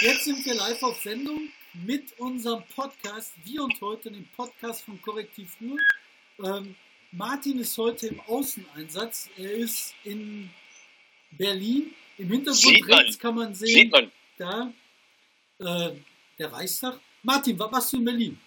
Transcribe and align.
Jetzt 0.00 0.24
sind 0.24 0.44
wir 0.44 0.54
live 0.54 0.82
auf 0.82 1.00
Sendung 1.00 1.50
mit 1.72 2.18
unserem 2.18 2.62
Podcast, 2.74 3.32
wie 3.44 3.58
und 3.58 3.80
heute, 3.80 4.10
dem 4.10 4.28
Podcast 4.36 4.84
von 4.84 5.00
Korrektiv 5.00 5.56
Ruhr. 5.60 5.78
Ähm, 6.44 6.76
Martin 7.12 7.58
ist 7.60 7.78
heute 7.78 8.08
im 8.08 8.20
Außeneinsatz. 8.20 9.30
Er 9.38 9.52
ist 9.52 9.94
in 10.04 10.50
Berlin. 11.30 11.94
Im 12.18 12.28
Hintergrund 12.30 12.88
rechts 12.88 13.18
kann 13.18 13.36
man 13.36 13.54
sehen, 13.54 13.68
Sieht 13.68 13.92
man. 13.92 14.12
da 14.36 14.72
äh, 15.60 15.92
der 16.38 16.52
Reichstag. 16.52 17.00
Martin, 17.22 17.58
was 17.58 17.70
machst 17.70 17.92
du 17.94 17.96
in 17.96 18.04
Berlin? 18.04 18.40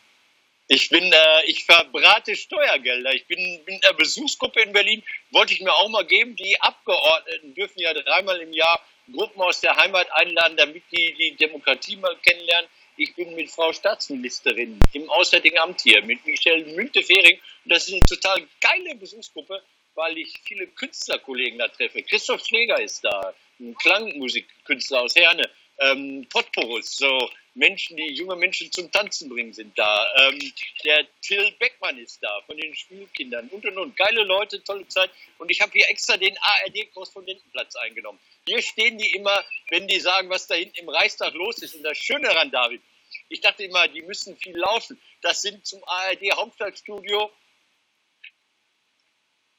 Ich 0.67 0.87
bin, 0.89 1.03
äh, 1.03 1.17
ich 1.47 1.65
verbrate 1.65 2.35
Steuergelder. 2.35 3.13
Ich 3.15 3.25
bin, 3.25 3.37
bin 3.65 3.75
in 3.75 3.81
der 3.81 3.93
Besuchsgruppe 3.93 4.61
in 4.61 4.71
Berlin. 4.71 5.01
Wollte 5.31 5.53
ich 5.53 5.61
mir 5.61 5.73
auch 5.73 5.89
mal 5.89 6.05
geben. 6.05 6.35
Die 6.35 6.61
Abgeordneten 6.61 7.55
dürfen 7.55 7.79
ja 7.79 7.91
dreimal 7.93 8.39
im 8.39 8.53
Jahr 8.53 8.79
Gruppen 9.11 9.41
aus 9.41 9.61
der 9.61 9.75
Heimat 9.75 10.07
einladen, 10.13 10.57
damit 10.57 10.83
die 10.91 11.13
die 11.13 11.35
Demokratie 11.35 11.95
mal 11.97 12.15
kennenlernen. 12.17 12.69
Ich 12.97 13.15
bin 13.15 13.33
mit 13.35 13.49
Frau 13.49 13.71
Staatsministerin 13.71 14.79
im 14.93 15.09
Auswärtigen 15.09 15.57
Amt 15.59 15.81
hier, 15.81 16.03
mit 16.03 16.25
Michelle 16.25 16.65
Müntefering. 16.75 17.39
Und 17.63 17.71
das 17.71 17.87
ist 17.87 17.93
eine 17.93 18.05
total 18.05 18.45
geile 18.59 18.95
Besuchsgruppe, 18.95 19.61
weil 19.95 20.17
ich 20.17 20.33
viele 20.43 20.67
Künstlerkollegen 20.67 21.59
da 21.59 21.67
treffe. 21.69 22.03
Christoph 22.03 22.45
Schläger 22.45 22.81
ist 22.81 23.03
da, 23.03 23.33
ein 23.59 23.75
Klangmusikkünstler 23.75 25.01
aus 25.01 25.15
Herne. 25.15 25.49
Ähm, 25.79 26.27
Potporus, 26.29 26.97
so 26.97 27.29
Menschen, 27.59 27.97
die 27.97 28.13
junge 28.13 28.37
Menschen 28.37 28.71
zum 28.71 28.89
Tanzen 28.91 29.29
bringen, 29.29 29.53
sind 29.53 29.77
da. 29.77 30.07
Ähm, 30.17 30.53
der 30.85 31.05
Till 31.21 31.51
Beckmann 31.59 31.99
ist 31.99 32.23
da 32.23 32.41
von 32.45 32.57
den 32.57 32.73
Spielkindern 32.73 33.49
und 33.49 33.65
und 33.65 33.77
und. 33.77 33.97
Geile 33.97 34.23
Leute, 34.23 34.63
tolle 34.63 34.87
Zeit. 34.87 35.11
Und 35.37 35.51
ich 35.51 35.61
habe 35.61 35.73
hier 35.73 35.87
extra 35.89 36.15
den 36.17 36.37
ARD-Korrespondentenplatz 36.37 37.75
eingenommen. 37.75 38.19
Hier 38.47 38.61
stehen 38.61 38.97
die 38.97 39.11
immer, 39.11 39.43
wenn 39.69 39.87
die 39.87 39.99
sagen, 39.99 40.29
was 40.29 40.47
da 40.47 40.55
hinten 40.55 40.79
im 40.79 40.89
Reichstag 40.89 41.33
los 41.33 41.57
ist. 41.59 41.75
Und 41.75 41.83
das 41.83 41.97
Schöne 41.97 42.27
daran, 42.27 42.49
David, 42.49 42.81
ich 43.27 43.41
dachte 43.41 43.63
immer, 43.63 43.87
die 43.89 44.01
müssen 44.03 44.37
viel 44.37 44.57
laufen. 44.57 44.99
Das 45.21 45.41
sind 45.41 45.67
zum 45.67 45.83
ARD-Hauptstadtstudio 45.83 47.29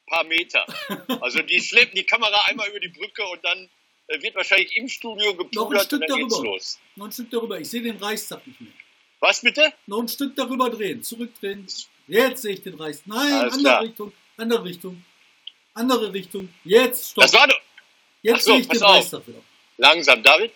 paar 0.07 0.23
Meter. 0.25 0.65
Also 1.21 1.41
die 1.41 1.61
schleppen 1.61 1.95
die 1.95 2.05
Kamera 2.05 2.37
einmal 2.47 2.67
über 2.69 2.79
die 2.79 2.89
Brücke 2.89 3.23
und 3.27 3.43
dann 3.45 3.69
wird 4.21 4.35
wahrscheinlich 4.35 4.75
im 4.77 4.87
Studio 4.87 5.25
Noch 5.31 5.31
ein 5.31 5.37
gepudert 5.37 5.83
Stück 5.85 6.01
und 6.01 6.09
dann 6.09 6.19
geht's 6.19 6.33
darüber. 6.35 6.49
los. 6.53 6.79
Noch 6.95 7.05
ein 7.05 7.11
Stück 7.11 7.29
darüber. 7.31 7.59
Ich 7.59 7.69
sehe 7.69 7.81
den 7.81 7.97
Reichstag 7.97 8.45
nicht 8.47 8.59
mehr. 8.61 8.71
Was 9.19 9.41
bitte? 9.41 9.71
Noch 9.87 9.99
ein 10.01 10.07
Stück 10.07 10.35
darüber 10.35 10.69
drehen. 10.69 11.03
Zurückdrehen. 11.03 11.67
Jetzt 12.07 12.41
sehe 12.41 12.53
ich 12.53 12.63
den 12.63 12.73
Reichstag. 12.73 13.07
Nein, 13.07 13.33
Alles 13.33 13.53
andere 13.53 13.63
klar. 13.73 13.81
Richtung. 13.83 14.13
Andere 14.37 14.63
Richtung. 14.63 15.05
Andere 15.73 16.13
Richtung. 16.13 16.49
Jetzt 16.63 17.11
stopp. 17.11 17.23
Das 17.25 17.33
war 17.33 17.47
doch 17.47 17.59
Jetzt 18.23 18.45
so, 18.45 18.51
sehe 18.53 18.61
ich 18.61 18.67
den 18.67 18.83
auf. 18.83 18.95
Reichstag 18.95 19.27
wieder. 19.27 19.39
langsam, 19.77 20.21
David. 20.23 20.51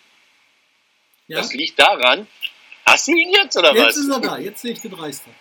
Ja? 1.28 1.38
Das 1.38 1.54
liegt 1.54 1.80
daran. 1.80 2.28
Hast 2.86 3.08
du 3.08 3.12
ihn 3.14 3.32
jetzt 3.32 3.56
oder 3.58 3.74
Jetzt 3.74 3.86
was? 3.88 3.98
ist 3.98 4.10
er 4.10 4.20
da. 4.20 4.38
Jetzt 4.38 4.62
sehe 4.62 4.72
ich 4.74 4.82
den 4.82 4.94
Reichstag. 4.94 5.34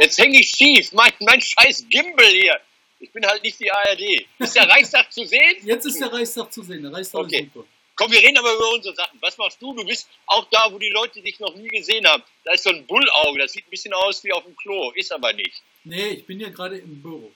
Jetzt 0.00 0.18
hänge 0.18 0.38
ich 0.40 0.48
schief. 0.48 0.92
Mein, 0.92 1.12
mein 1.20 1.40
scheiß 1.40 1.86
Gimbal 1.90 2.24
hier. 2.26 2.58
Ich 3.02 3.10
bin 3.10 3.26
halt 3.26 3.42
nicht 3.42 3.58
die 3.58 3.70
ARD. 3.70 4.26
Ist 4.38 4.54
der 4.54 4.68
Reichstag 4.68 5.12
zu 5.12 5.24
sehen? 5.26 5.56
Jetzt 5.64 5.84
ist 5.86 6.00
der 6.00 6.12
Reichstag 6.12 6.52
zu 6.52 6.62
sehen. 6.62 6.82
Der 6.82 6.92
Reichstag 6.92 7.20
Okay. 7.22 7.42
ist 7.46 7.52
super. 7.52 7.66
Komm, 7.96 8.10
wir 8.12 8.20
reden 8.20 8.38
aber 8.38 8.54
über 8.54 8.70
unsere 8.72 8.94
Sachen. 8.94 9.18
Was 9.20 9.36
machst 9.36 9.60
du? 9.60 9.74
Du 9.74 9.84
bist 9.84 10.08
auch 10.26 10.46
da, 10.50 10.68
wo 10.72 10.78
die 10.78 10.88
Leute 10.88 11.20
dich 11.20 11.38
noch 11.40 11.54
nie 11.54 11.68
gesehen 11.68 12.06
haben. 12.06 12.22
Da 12.44 12.52
ist 12.52 12.62
so 12.64 12.70
ein 12.70 12.86
Bullauge. 12.86 13.38
Das 13.40 13.52
sieht 13.52 13.66
ein 13.66 13.70
bisschen 13.70 13.92
aus 13.92 14.22
wie 14.24 14.32
auf 14.32 14.44
dem 14.44 14.56
Klo. 14.56 14.90
Ist 14.92 15.12
aber 15.12 15.32
nicht. 15.32 15.62
Nee, 15.84 16.08
ich 16.10 16.24
bin 16.26 16.40
ja 16.40 16.48
gerade 16.48 16.78
im 16.78 17.02
Büro. 17.02 17.32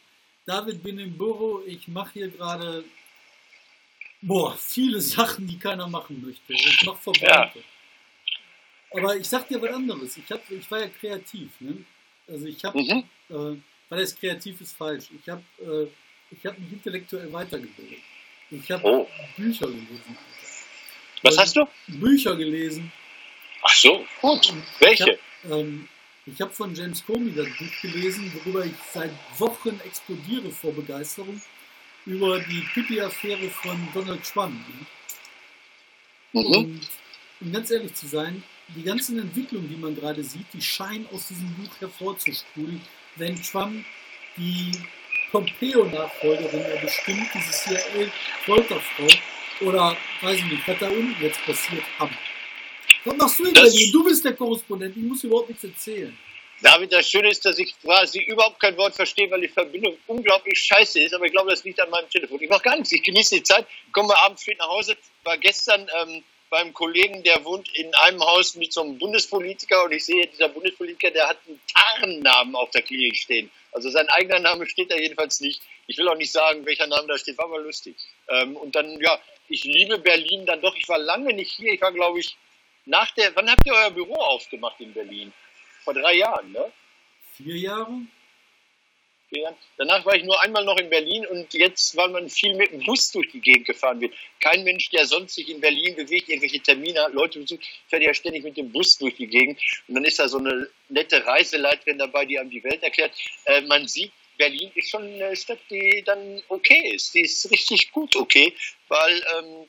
David 0.46 0.82
bin 0.82 0.98
im 0.98 1.18
Büro. 1.18 1.62
Ich 1.66 1.88
mache 1.88 2.10
hier 2.14 2.28
gerade 2.28 2.84
boah, 4.22 4.56
viele 4.56 5.00
Sachen, 5.00 5.46
die 5.46 5.58
keiner 5.58 5.88
machen 5.88 6.24
möchte. 6.24 6.52
Ich 6.52 6.82
mache 6.86 7.02
Verwaltung. 7.02 7.62
Aber 8.92 9.16
ich 9.16 9.28
sag 9.28 9.48
dir 9.48 9.60
was 9.60 9.70
anderes. 9.74 10.16
Ich, 10.16 10.30
hab, 10.30 10.48
ich 10.50 10.70
war 10.70 10.80
ja 10.80 10.88
kreativ. 10.88 11.50
Ne? 11.60 11.84
Also 12.28 12.46
ich 12.46 12.64
habe, 12.64 12.78
Mhm. 12.80 13.04
äh, 13.30 13.56
weil 13.88 14.00
das 14.00 14.14
kreativ 14.18 14.60
ist 14.60 14.76
falsch. 14.76 15.06
Ich 15.20 15.28
habe 15.28 15.42
äh, 15.60 16.34
ich 16.34 16.44
hab 16.44 16.58
mich 16.58 16.72
intellektuell 16.72 17.32
weitergebildet. 17.32 17.98
Ich 18.50 18.70
habe 18.70 18.82
Oh. 18.84 19.08
Bücher 19.36 19.66
gelesen. 19.66 20.16
Was 21.22 21.38
hast 21.38 21.56
du? 21.56 21.66
Bücher 21.88 22.36
gelesen. 22.36 22.92
Ach 23.62 23.74
so, 23.74 24.04
gut. 24.20 24.46
Ich 24.46 24.80
Welche? 24.80 25.18
habe 25.44 25.60
ähm, 25.60 25.88
ich 26.26 26.40
hab 26.40 26.54
von 26.54 26.74
James 26.74 27.04
Comey 27.04 27.32
das 27.34 27.46
Buch 27.56 27.80
gelesen, 27.82 28.32
worüber 28.34 28.64
ich 28.64 28.72
seit 28.92 29.10
Wochen 29.38 29.80
explodiere 29.84 30.50
vor 30.50 30.72
Begeisterung, 30.72 31.40
über 32.04 32.38
die 32.40 32.60
Pipi-Affäre 32.74 33.48
von 33.50 33.88
Donald 33.94 34.22
Trump. 34.24 34.54
Mhm. 34.68 34.86
Und 36.32 36.88
um 37.40 37.52
ganz 37.52 37.70
ehrlich 37.70 37.94
zu 37.94 38.06
sein, 38.06 38.42
die 38.68 38.82
ganzen 38.82 39.18
Entwicklungen, 39.18 39.68
die 39.68 39.76
man 39.76 39.94
gerade 39.94 40.22
sieht, 40.22 40.46
die 40.52 40.60
scheinen 40.62 41.06
aus 41.12 41.28
diesem 41.28 41.52
Buch 41.54 41.70
hervorzusprudeln, 41.80 42.80
wenn 43.16 43.40
Trump 43.42 43.84
die 44.36 44.72
Pompeo-Nachfolgerin 45.32 46.60
ja 46.60 46.80
bestimmt, 46.80 47.28
diese 47.34 47.50
CIA-Folterfrau, 47.50 49.06
oder 49.60 49.96
weiß 50.20 50.38
ich 50.38 50.44
nicht, 50.44 50.68
was 50.68 50.78
da 50.78 50.88
unten 50.88 51.16
jetzt 51.22 51.44
passiert 51.44 51.84
haben. 51.98 52.16
Was 53.04 53.16
machst 53.16 53.38
du 53.38 53.44
in 53.44 53.54
Berlin? 53.54 53.92
Du 53.92 54.04
bist 54.04 54.24
der 54.24 54.34
Korrespondent, 54.34 54.96
ich 54.96 55.02
muss 55.02 55.24
überhaupt 55.24 55.48
nichts 55.48 55.64
erzählen. 55.64 56.16
David, 56.62 56.92
das 56.92 57.08
Schöne 57.08 57.30
ist, 57.30 57.44
dass 57.44 57.58
ich 57.58 57.78
quasi 57.80 58.20
überhaupt 58.20 58.58
kein 58.60 58.76
Wort 58.78 58.94
verstehe, 58.94 59.30
weil 59.30 59.42
die 59.42 59.48
Verbindung 59.48 59.96
unglaublich 60.06 60.58
scheiße 60.58 61.00
ist. 61.00 61.14
Aber 61.14 61.26
ich 61.26 61.32
glaube, 61.32 61.50
das 61.50 61.62
liegt 61.64 61.78
an 61.80 61.90
meinem 61.90 62.08
Telefon. 62.08 62.40
Ich 62.40 62.48
mache 62.48 62.62
gar 62.62 62.76
nichts. 62.76 62.92
Ich 62.92 63.02
genieße 63.02 63.36
die 63.36 63.42
Zeit, 63.42 63.66
komme 63.92 64.16
abends 64.24 64.42
spät 64.42 64.58
nach 64.58 64.68
Hause. 64.68 64.96
War 65.24 65.36
gestern 65.36 65.86
ähm, 66.00 66.24
beim 66.50 66.72
Kollegen, 66.72 67.22
der 67.22 67.44
wohnt 67.44 67.68
in 67.74 67.94
einem 67.94 68.20
Haus 68.20 68.54
mit 68.54 68.72
so 68.72 68.82
einem 68.82 68.98
Bundespolitiker 68.98 69.84
und 69.84 69.92
ich 69.92 70.04
sehe, 70.04 70.26
dieser 70.26 70.48
Bundespolitiker, 70.48 71.10
der 71.10 71.28
hat 71.28 71.38
einen 71.46 71.60
Tarnnamen 71.66 72.54
auf 72.54 72.70
der 72.70 72.82
Klinik 72.82 73.16
stehen. 73.16 73.50
Also 73.72 73.90
sein 73.90 74.08
eigener 74.08 74.38
Name 74.38 74.66
steht 74.66 74.90
da 74.90 74.96
jedenfalls 74.96 75.40
nicht. 75.40 75.60
Ich 75.86 75.98
will 75.98 76.08
auch 76.08 76.16
nicht 76.16 76.32
sagen, 76.32 76.64
welcher 76.66 76.86
Name 76.86 77.08
da 77.08 77.18
steht. 77.18 77.38
War 77.38 77.48
mal 77.48 77.62
lustig. 77.62 77.96
Ähm, 78.28 78.56
und 78.56 78.74
dann, 78.74 79.00
ja, 79.00 79.18
ich 79.48 79.64
liebe 79.64 79.98
Berlin 79.98 80.46
dann 80.46 80.60
doch. 80.60 80.74
Ich 80.76 80.88
war 80.88 80.98
lange 80.98 81.32
nicht 81.32 81.52
hier. 81.52 81.72
Ich 81.72 81.80
war, 81.80 81.92
glaube 81.92 82.20
ich, 82.20 82.36
nach 82.84 83.10
der, 83.12 83.34
wann 83.36 83.50
habt 83.50 83.66
ihr 83.66 83.74
euer 83.74 83.90
Büro 83.90 84.14
aufgemacht 84.14 84.80
in 84.80 84.92
Berlin? 84.92 85.32
Vor 85.84 85.94
drei 85.94 86.14
Jahren, 86.14 86.52
ne? 86.52 86.72
Vier 87.36 87.56
Jahre? 87.56 87.92
Jahren. 89.30 89.56
Danach 89.76 90.04
war 90.04 90.14
ich 90.14 90.24
nur 90.24 90.40
einmal 90.42 90.64
noch 90.64 90.78
in 90.78 90.88
Berlin 90.88 91.26
und 91.26 91.52
jetzt, 91.52 91.96
weil 91.96 92.08
man 92.10 92.28
viel 92.28 92.54
mit 92.54 92.70
dem 92.72 92.84
Bus 92.84 93.10
durch 93.10 93.30
die 93.32 93.40
Gegend 93.40 93.66
gefahren 93.66 94.00
wird. 94.00 94.14
Kein 94.40 94.64
Mensch, 94.64 94.88
der 94.90 95.06
sonst 95.06 95.34
sich 95.34 95.48
in 95.48 95.60
Berlin 95.60 95.96
bewegt, 95.96 96.28
irgendwelche 96.28 96.60
Termine 96.60 97.02
hat, 97.02 97.12
Leute 97.12 97.40
besucht, 97.40 97.64
fährt 97.88 98.02
ja 98.02 98.14
ständig 98.14 98.44
mit 98.44 98.56
dem 98.56 98.70
Bus 98.70 98.98
durch 98.98 99.16
die 99.16 99.26
Gegend. 99.26 99.60
Und 99.88 99.96
dann 99.96 100.04
ist 100.04 100.18
da 100.18 100.28
so 100.28 100.38
eine 100.38 100.68
nette 100.88 101.24
Reiseleiterin 101.26 101.98
dabei, 101.98 102.24
die 102.24 102.38
einem 102.38 102.50
die 102.50 102.62
Welt 102.62 102.82
erklärt. 102.82 103.12
Äh, 103.46 103.62
man 103.62 103.88
sieht, 103.88 104.12
Berlin 104.38 104.70
ist 104.74 104.90
schon 104.90 105.02
eine 105.02 105.34
Stadt, 105.34 105.58
die 105.70 106.02
dann 106.04 106.42
okay 106.48 106.92
ist. 106.94 107.14
Die 107.14 107.22
ist 107.22 107.50
richtig 107.50 107.90
gut 107.92 108.14
okay, 108.16 108.52
weil 108.88 109.24
ähm, 109.38 109.66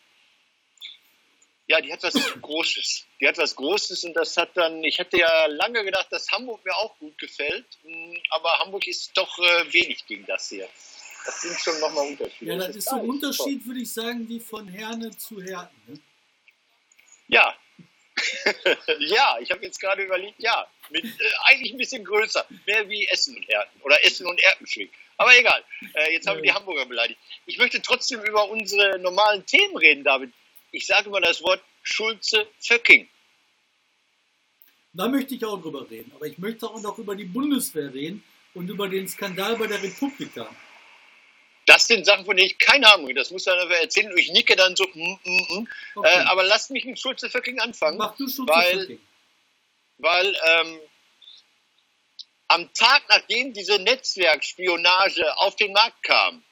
ja, 1.68 1.82
die 1.82 1.92
hat 1.92 2.02
was 2.04 2.14
Großes. 2.42 3.06
Die 3.20 3.28
hat 3.28 3.38
was 3.38 3.56
Großes 3.56 4.04
und 4.06 4.14
das 4.14 4.38
hat 4.38 4.56
dann, 4.56 4.84
ich 4.84 5.00
hatte 5.00 5.18
ja 5.18 5.46
lange 5.48 5.84
gedacht, 5.84 6.08
dass 6.12 6.32
Hamburg 6.32 6.64
mir 6.64 6.76
auch 6.76 6.98
gut 6.98 7.18
gefällt, 7.18 7.66
mh, 7.84 8.20
aber 8.30 8.60
Hamburg 8.60 8.88
ist 8.88 9.12
doch 9.16 9.38
äh, 9.40 9.74
wenig 9.74 10.06
gegen 10.08 10.26
das 10.26 10.50
hier. 10.50 10.68
Das 11.26 11.42
sind 11.42 11.60
schon 11.60 11.80
nochmal 11.82 12.08
Unterschiede. 12.08 12.52
Ja, 12.52 12.58
das 12.58 12.76
ist 12.76 12.90
so 12.90 12.96
ein 12.96 13.10
Unterschied, 13.10 13.66
würde 13.66 13.82
ich 13.82 13.92
sagen, 13.92 14.30
wie 14.30 14.40
von 14.40 14.66
Herne 14.70 15.16
zu 15.18 15.42
Herten. 15.42 15.76
Ne? 15.88 16.00
Ja. 17.28 17.54
ja, 19.00 19.38
ich 19.42 19.52
habe 19.52 19.64
jetzt 19.66 19.80
gerade 19.80 20.04
überlegt, 20.04 20.40
ja, 20.40 20.66
mit, 20.90 21.04
äh, 21.04 21.10
eigentlich 21.50 21.74
ein 21.74 21.78
bisschen 21.78 22.06
größer, 22.06 22.46
mehr 22.66 22.88
wie 22.90 23.06
Essen 23.10 23.36
und 23.36 23.46
Herten 23.48 23.82
oder 23.82 24.04
Essen 24.06 24.26
und 24.26 24.40
Erpenschwick. 24.42 24.92
Aber 25.18 25.38
egal, 25.38 25.64
äh, 25.96 26.14
jetzt 26.14 26.28
haben 26.28 26.38
wir 26.38 26.44
die 26.44 26.54
Hamburger 26.54 26.86
beleidigt. 26.86 27.20
Ich 27.46 27.58
möchte 27.58 27.82
trotzdem 27.82 28.24
über 28.24 28.50
unsere 28.50 28.98
normalen 29.00 29.46
Themen 29.46 29.76
reden, 29.76 30.06
David. 30.06 30.32
Ich 30.72 30.86
sage 30.86 31.10
mal 31.10 31.22
das 31.22 31.42
Wort 31.42 31.62
Schulze-Föcking. 31.84 33.08
Da 34.94 35.08
möchte 35.08 35.36
ich 35.36 35.46
auch 35.46 35.62
drüber 35.62 35.90
reden. 35.90 36.12
Aber 36.16 36.26
ich 36.26 36.38
möchte 36.38 36.68
auch 36.68 36.82
noch 36.82 36.98
über 36.98 37.16
die 37.16 37.26
Bundeswehr 37.26 37.94
reden 37.94 38.24
und 38.54 38.68
über 38.70 38.88
den 38.90 39.08
Skandal 39.08 39.56
bei 39.56 39.68
der 39.68 39.82
Republika. 39.82 40.50
Das 41.66 41.86
sind 41.86 42.06
Sachen, 42.06 42.26
von 42.26 42.36
denen 42.38 42.48
ich 42.50 42.58
keine 42.58 42.88
Ahnung 42.88 43.08
habe. 43.08 43.14
Das 43.14 43.30
muss 43.30 43.44
dann 43.44 43.60
aber 43.60 43.78
erzählen 43.78 44.10
und 44.12 44.18
ich 44.18 44.32
nicke 44.32 44.56
dann 44.56 44.76
so, 44.76 44.86
mm, 44.94 45.20
mm, 45.24 45.60
mm. 45.60 45.68
Okay. 45.96 46.08
Äh, 46.10 46.24
aber 46.24 46.44
lasst 46.44 46.72
mich 46.72 46.86
mit 46.86 47.00
Schulze-Föcking 47.00 47.60
anfangen. 47.60 47.98
Mach 47.98 48.16
du 48.16 48.28
schon 48.28 48.48
weil- 48.48 48.98
weil 50.00 50.28
ähm, 50.62 50.80
am 52.48 52.74
Tag, 52.74 53.04
nachdem 53.10 53.52
diese 53.54 53.78
Netzwerkspionage 53.80 55.38
auf 55.40 55.56
den 55.58 55.74
Markt 55.74 56.02
kam, 56.04 56.44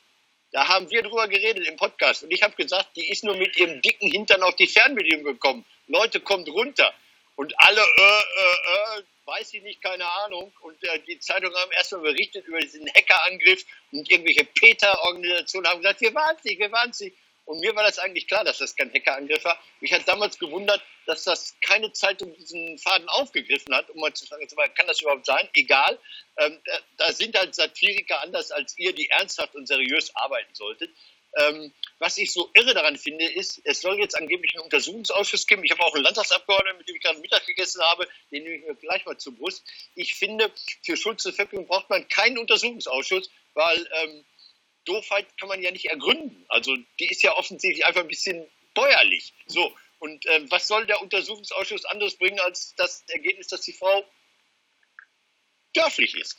da 0.56 0.70
haben 0.70 0.90
wir 0.90 1.04
drüber 1.04 1.28
geredet 1.28 1.68
im 1.68 1.76
Podcast 1.76 2.24
und 2.24 2.32
ich 2.32 2.42
habe 2.42 2.56
gesagt, 2.56 2.96
die 2.96 3.10
ist 3.12 3.26
nur 3.26 3.36
mit 3.36 3.58
ihrem 3.58 3.82
dicken 3.82 4.10
Hintern 4.10 4.42
auf 4.42 4.56
die 4.56 4.68
Fernbedienung 4.68 5.26
gekommen. 5.26 5.66
Leute, 5.88 6.22
kommt 6.22 6.48
runter. 6.48 6.94
Und 7.36 7.54
alle, 7.58 7.82
äh, 7.82 8.04
äh, 8.04 9.00
äh, 9.00 9.04
weiß 9.26 9.54
ich 9.54 9.64
nicht, 9.64 9.84
keine 9.84 10.08
Ahnung. 10.24 10.54
Und 10.62 10.82
äh, 10.82 11.00
die 11.00 11.20
Zeitungen 11.20 11.54
haben 11.58 11.72
erstmal 11.74 12.04
berichtet 12.04 12.48
über 12.48 12.62
diesen 12.62 12.88
Hackerangriff 12.88 13.66
und 13.92 14.10
irgendwelche 14.10 14.46
Peter-Organisationen 14.46 15.68
haben 15.68 15.82
gesagt, 15.82 16.00
wir 16.00 16.16
waren 16.16 16.38
es 16.38 16.44
nicht, 16.46 16.60
wir 16.60 16.72
waren 16.72 16.90
es 16.90 17.02
nicht. 17.02 17.18
Und 17.46 17.60
mir 17.60 17.76
war 17.76 17.84
das 17.84 18.00
eigentlich 18.00 18.28
klar, 18.28 18.44
dass 18.44 18.58
das 18.58 18.76
kein 18.76 18.92
Hackerangriff 18.92 19.44
war. 19.44 19.60
Mich 19.80 19.94
hat 19.94 20.08
damals 20.08 20.40
gewundert, 20.40 20.82
dass 21.06 21.24
das 21.24 21.56
keine 21.62 21.92
Zeitung 21.94 22.36
diesen 22.36 22.78
Faden 22.80 23.08
aufgegriffen 23.10 23.74
hat, 23.76 23.90
um 23.92 24.00
mal 24.02 24.14
zu 24.14 24.26
sagen, 24.26 24.48
kann 24.76 24.88
das 24.88 25.02
überhaupt 25.02 25.26
sein? 25.26 25.48
Egal. 25.54 26.00
Ähm, 26.38 26.60
da 26.98 27.14
sind 27.14 27.38
halt 27.38 27.54
Satiriker 27.54 28.22
anders 28.22 28.52
als 28.52 28.78
ihr, 28.78 28.94
die 28.94 29.10
ernsthaft 29.10 29.56
und 29.56 29.68
seriös 29.68 30.16
arbeiten 30.16 30.54
solltet. 30.56 30.90
Ähm, 31.38 31.74
was 32.00 32.18
ich 32.18 32.32
so 32.32 32.50
irre 32.54 32.74
daran 32.74 32.98
finde, 32.98 33.26
ist, 33.26 33.60
es 33.66 33.82
soll 33.82 34.00
jetzt 34.00 34.18
angeblich 34.18 34.54
einen 34.54 34.64
Untersuchungsausschuss 34.64 35.48
geben. 35.48 35.64
Ich 35.66 35.72
habe 35.72 35.84
auch 35.84 35.94
einen 35.94 36.04
Landtagsabgeordneten, 36.04 36.78
mit 36.78 36.88
dem 36.88 36.96
ich 36.96 37.02
gerade 37.02 37.20
Mittag 37.20 37.46
gegessen 37.46 37.82
habe, 37.82 38.08
den 38.32 38.44
nehme 38.44 38.56
ich 38.56 38.66
mir 38.66 38.76
gleich 38.76 39.06
mal 39.06 39.18
zur 39.18 39.36
Brust. 39.36 39.66
Ich 39.96 40.16
finde, 40.16 40.50
für 40.82 40.96
Schulze 40.96 41.34
Völkerung 41.34 41.68
braucht 41.68 41.90
man 41.90 42.08
keinen 42.08 42.38
Untersuchungsausschuss, 42.38 43.30
weil 43.54 43.88
ähm, 44.04 44.26
Doofheit 44.86 45.26
kann 45.38 45.50
man 45.50 45.62
ja 45.62 45.72
nicht 45.72 45.86
ergründen. 45.86 46.46
Also 46.48 46.76
die 47.00 47.10
ist 47.10 47.24
ja 47.24 47.36
offensichtlich 47.36 47.86
einfach 47.86 48.02
ein 48.02 48.08
bisschen 48.08 48.48
bäuerlich. 48.74 49.34
So, 49.48 49.74
und 50.00 50.26
ähm, 50.28 50.50
was 50.52 50.68
soll 50.68 50.86
der 50.86 51.02
Untersuchungsausschuss 51.02 51.86
anderes 51.86 52.16
bringen 52.16 52.40
als 52.40 52.76
das 52.76 53.04
Ergebnis, 53.08 53.48
dass 53.48 53.62
die 53.62 53.74
Frau 53.74 54.06
dörflich 55.74 56.16
ist? 56.16 56.38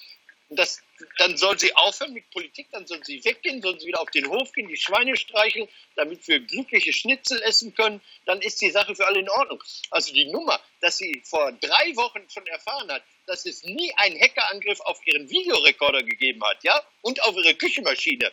Und 0.49 0.59
das, 0.61 0.81
dann 1.19 1.37
soll 1.37 1.59
sie 1.59 1.75
aufhören 1.75 2.13
mit 2.13 2.31
Politik, 2.31 2.69
dann 2.71 2.87
soll 2.87 3.03
sie 3.05 3.25
weggehen, 3.25 3.61
soll 3.63 3.81
sie 3.81 3.89
wieder 3.89 4.01
auf 4.01 4.11
den 4.11 4.29
Hof 4.29 4.53
gehen, 4.53 4.69
die 4.69 4.77
Schweine 4.77 5.17
streicheln, 5.17 5.69
damit 5.97 6.29
wir 6.29 6.39
glückliche 6.39 6.93
Schnitzel 6.93 7.43
essen 7.43 7.75
können, 7.75 8.01
dann 8.27 8.41
ist 8.41 8.61
die 8.61 8.71
Sache 8.71 8.95
für 8.95 9.07
alle 9.07 9.19
in 9.19 9.29
Ordnung. 9.29 9.63
Also 9.91 10.13
die 10.13 10.27
Nummer, 10.27 10.61
dass 10.81 10.99
sie 10.99 11.21
vor 11.25 11.51
drei 11.53 11.97
Wochen 11.97 12.31
schon 12.31 12.47
erfahren 12.47 12.93
hat, 12.93 13.03
dass 13.27 13.47
es 13.47 13.63
nie 13.65 13.93
einen 13.97 14.21
Hackerangriff 14.21 14.81
auf 14.81 15.05
ihren 15.07 15.29
Videorekorder 15.29 16.03
gegeben 16.03 16.43
hat, 16.45 16.63
ja, 16.65 16.83
und 17.03 17.23
auf 17.25 17.37
ihre 17.37 17.55
Küchenmaschine. 17.55 18.33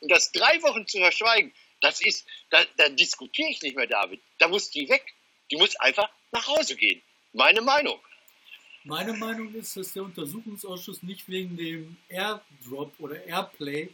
Und 0.00 0.10
das 0.10 0.32
drei 0.32 0.62
Wochen 0.62 0.86
zu 0.86 0.98
verschweigen, 0.98 1.52
das 1.80 2.00
ist, 2.00 2.26
da, 2.50 2.64
da 2.76 2.88
diskutiere 2.88 3.50
ich 3.50 3.62
nicht 3.62 3.76
mehr, 3.76 3.86
David. 3.86 4.20
Da 4.38 4.48
muss 4.48 4.70
die 4.70 4.88
weg. 4.88 5.14
Die 5.50 5.56
muss 5.56 5.76
einfach 5.76 6.08
nach 6.32 6.46
Hause 6.46 6.76
gehen. 6.76 7.02
Meine 7.32 7.60
Meinung. 7.60 8.00
Meine 8.84 9.12
Meinung 9.14 9.54
ist, 9.54 9.76
dass 9.76 9.92
der 9.92 10.02
Untersuchungsausschuss 10.02 11.02
nicht 11.02 11.28
wegen 11.28 11.56
dem 11.56 11.96
Airdrop 12.08 12.92
oder 12.98 13.22
Airplay 13.24 13.88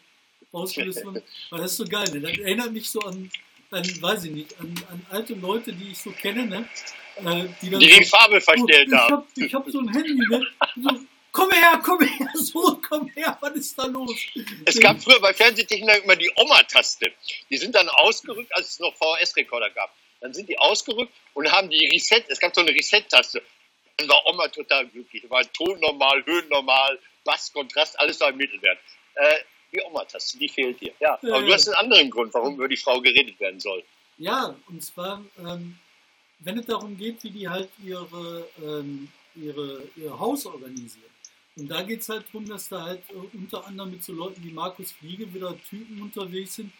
ausgelöst 0.52 1.04
wurde, 1.04 1.22
weil 1.50 1.60
das 1.60 1.72
ist 1.72 1.76
so 1.78 1.84
geil. 1.84 2.10
Ne? 2.12 2.20
Das 2.20 2.38
erinnert 2.38 2.72
mich 2.72 2.90
so 2.90 3.00
an, 3.00 3.30
an 3.70 4.02
weiß 4.02 4.24
ich 4.24 4.32
nicht, 4.32 4.60
an, 4.60 4.74
an 4.90 5.06
alte 5.10 5.34
Leute, 5.34 5.72
die 5.72 5.92
ich 5.92 5.98
so 5.98 6.10
kenne, 6.10 6.46
ne? 6.46 6.68
Äh, 7.16 7.48
die, 7.62 7.70
dann 7.70 7.80
die 7.80 8.04
so, 8.04 8.16
Farbe 8.16 8.40
verstellt 8.40 8.88
oh, 8.92 8.96
haben. 8.96 9.24
Ich 9.36 9.54
habe 9.54 9.64
hab 9.64 9.72
so 9.72 9.80
ein 9.80 9.88
Handy, 9.88 10.14
ne? 10.14 10.46
So, 10.76 10.90
komm 11.32 11.50
her, 11.50 11.80
komm 11.84 12.00
her, 12.00 12.28
so, 12.34 12.80
komm 12.88 13.08
her, 13.08 13.36
was 13.40 13.52
ist 13.52 13.78
da 13.78 13.86
los? 13.86 14.16
Es 14.64 14.80
gab 14.80 15.02
früher 15.02 15.20
bei 15.20 15.32
Fernsehtechnik 15.32 16.04
immer 16.04 16.16
die 16.16 16.30
Oma-Taste. 16.36 17.12
Die 17.50 17.56
sind 17.56 17.74
dann 17.74 17.88
ausgerückt, 17.88 18.54
als 18.54 18.70
es 18.70 18.78
noch 18.80 18.94
VHS-Rekorder 18.96 19.70
gab. 19.70 19.94
Dann 20.20 20.34
sind 20.34 20.48
die 20.48 20.58
ausgerückt 20.58 21.12
und 21.34 21.50
haben 21.50 21.70
die 21.70 21.86
Reset, 21.86 22.24
es 22.28 22.40
gab 22.40 22.54
so 22.54 22.60
eine 22.60 22.70
Reset-Taste. 22.70 23.42
Dann 23.96 24.08
war 24.08 24.26
Oma 24.26 24.48
total 24.48 24.86
glücklich. 24.86 25.28
War 25.28 25.42
Ton 25.52 25.78
normal, 25.80 26.24
Höhen 26.24 26.48
normal, 26.48 26.98
Bass, 27.24 27.52
Kontrast, 27.52 27.98
alles 28.00 28.20
war 28.20 28.30
im 28.30 28.36
Mittelwert. 28.36 28.78
Äh, 29.14 29.40
die 29.72 29.80
Oma-Taste, 29.82 30.38
die 30.38 30.48
fehlt 30.48 30.78
hier. 30.78 30.92
Ja, 31.00 31.14
aber 31.14 31.42
äh, 31.42 31.46
du 31.46 31.52
hast 31.52 31.68
einen 31.68 31.76
anderen 31.76 32.10
Grund, 32.10 32.34
warum 32.34 32.54
über 32.54 32.68
die 32.68 32.76
Frau 32.76 33.00
geredet 33.00 33.38
werden 33.40 33.60
soll. 33.60 33.82
Ja, 34.18 34.54
und 34.68 34.82
zwar, 34.82 35.24
ähm, 35.38 35.78
wenn 36.40 36.58
es 36.58 36.66
darum 36.66 36.96
geht, 36.96 37.22
wie 37.24 37.30
die 37.30 37.48
halt 37.48 37.68
ihre, 37.82 38.48
ähm, 38.62 39.08
ihre, 39.34 39.82
ihr 39.96 40.18
Haus 40.18 40.46
organisieren. 40.46 41.04
Und 41.56 41.68
da 41.68 41.82
geht 41.82 42.00
es 42.00 42.08
halt 42.08 42.26
darum, 42.26 42.48
dass 42.48 42.68
da 42.68 42.82
halt 42.82 43.02
äh, 43.10 43.36
unter 43.36 43.66
anderem 43.66 43.92
mit 43.92 44.04
so 44.04 44.12
Leuten 44.12 44.42
wie 44.42 44.52
Markus 44.52 44.92
Fliege 44.92 45.32
wieder 45.32 45.56
Typen 45.68 46.00
unterwegs 46.02 46.54
sind, 46.56 46.72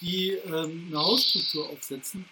die 0.00 0.30
ähm, 0.30 0.86
eine 0.88 0.98
Hausstruktur 0.98 1.68
aufsetzen, 1.70 2.24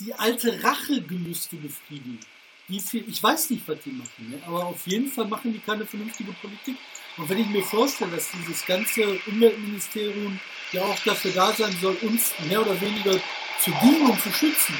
die 0.00 0.14
alte 0.14 0.62
Rachegelüste 0.62 1.56
befriedigen 1.56 2.20
die 2.70 2.80
viel, 2.80 3.04
ich 3.08 3.22
weiß 3.22 3.50
nicht, 3.50 3.66
was 3.66 3.80
die 3.84 3.90
machen, 3.90 4.30
ne? 4.30 4.40
aber 4.46 4.66
auf 4.66 4.86
jeden 4.86 5.10
Fall 5.10 5.26
machen 5.26 5.52
die 5.52 5.58
keine 5.58 5.84
vernünftige 5.84 6.32
Politik. 6.32 6.76
Und 7.20 7.28
wenn 7.28 7.38
ich 7.38 7.48
mir 7.48 7.62
vorstelle, 7.62 8.12
dass 8.12 8.30
dieses 8.30 8.64
ganze 8.64 9.20
Umweltministerium 9.26 10.40
ja 10.72 10.82
auch 10.82 10.98
dafür 11.04 11.32
da 11.32 11.52
sein 11.52 11.76
soll, 11.78 11.94
uns 12.00 12.32
mehr 12.48 12.62
oder 12.62 12.80
weniger 12.80 13.12
zu 13.60 13.70
dienen 13.82 14.10
und 14.10 14.22
zu 14.22 14.32
schützen, 14.32 14.74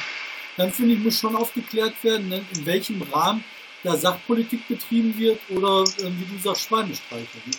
dann 0.56 0.72
finde 0.72 0.94
ich, 0.94 1.00
muss 1.00 1.20
schon 1.20 1.36
aufgeklärt 1.36 2.02
werden, 2.02 2.30
ne? 2.30 2.42
in 2.54 2.64
welchem 2.64 3.02
Rahmen 3.02 3.44
da 3.82 3.94
Sachpolitik 3.94 4.66
betrieben 4.68 5.18
wird 5.18 5.38
oder 5.50 5.82
äh, 5.82 6.04
wie 6.04 6.34
du 6.34 6.42
sagst, 6.42 6.62
Schweinestreicher. 6.62 7.38
Ne? 7.44 7.52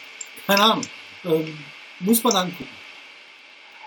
Keine 0.48 0.64
Ahnung. 0.64 0.88
Ähm, 1.26 1.64
muss 2.00 2.24
man 2.24 2.36
angucken. 2.36 2.70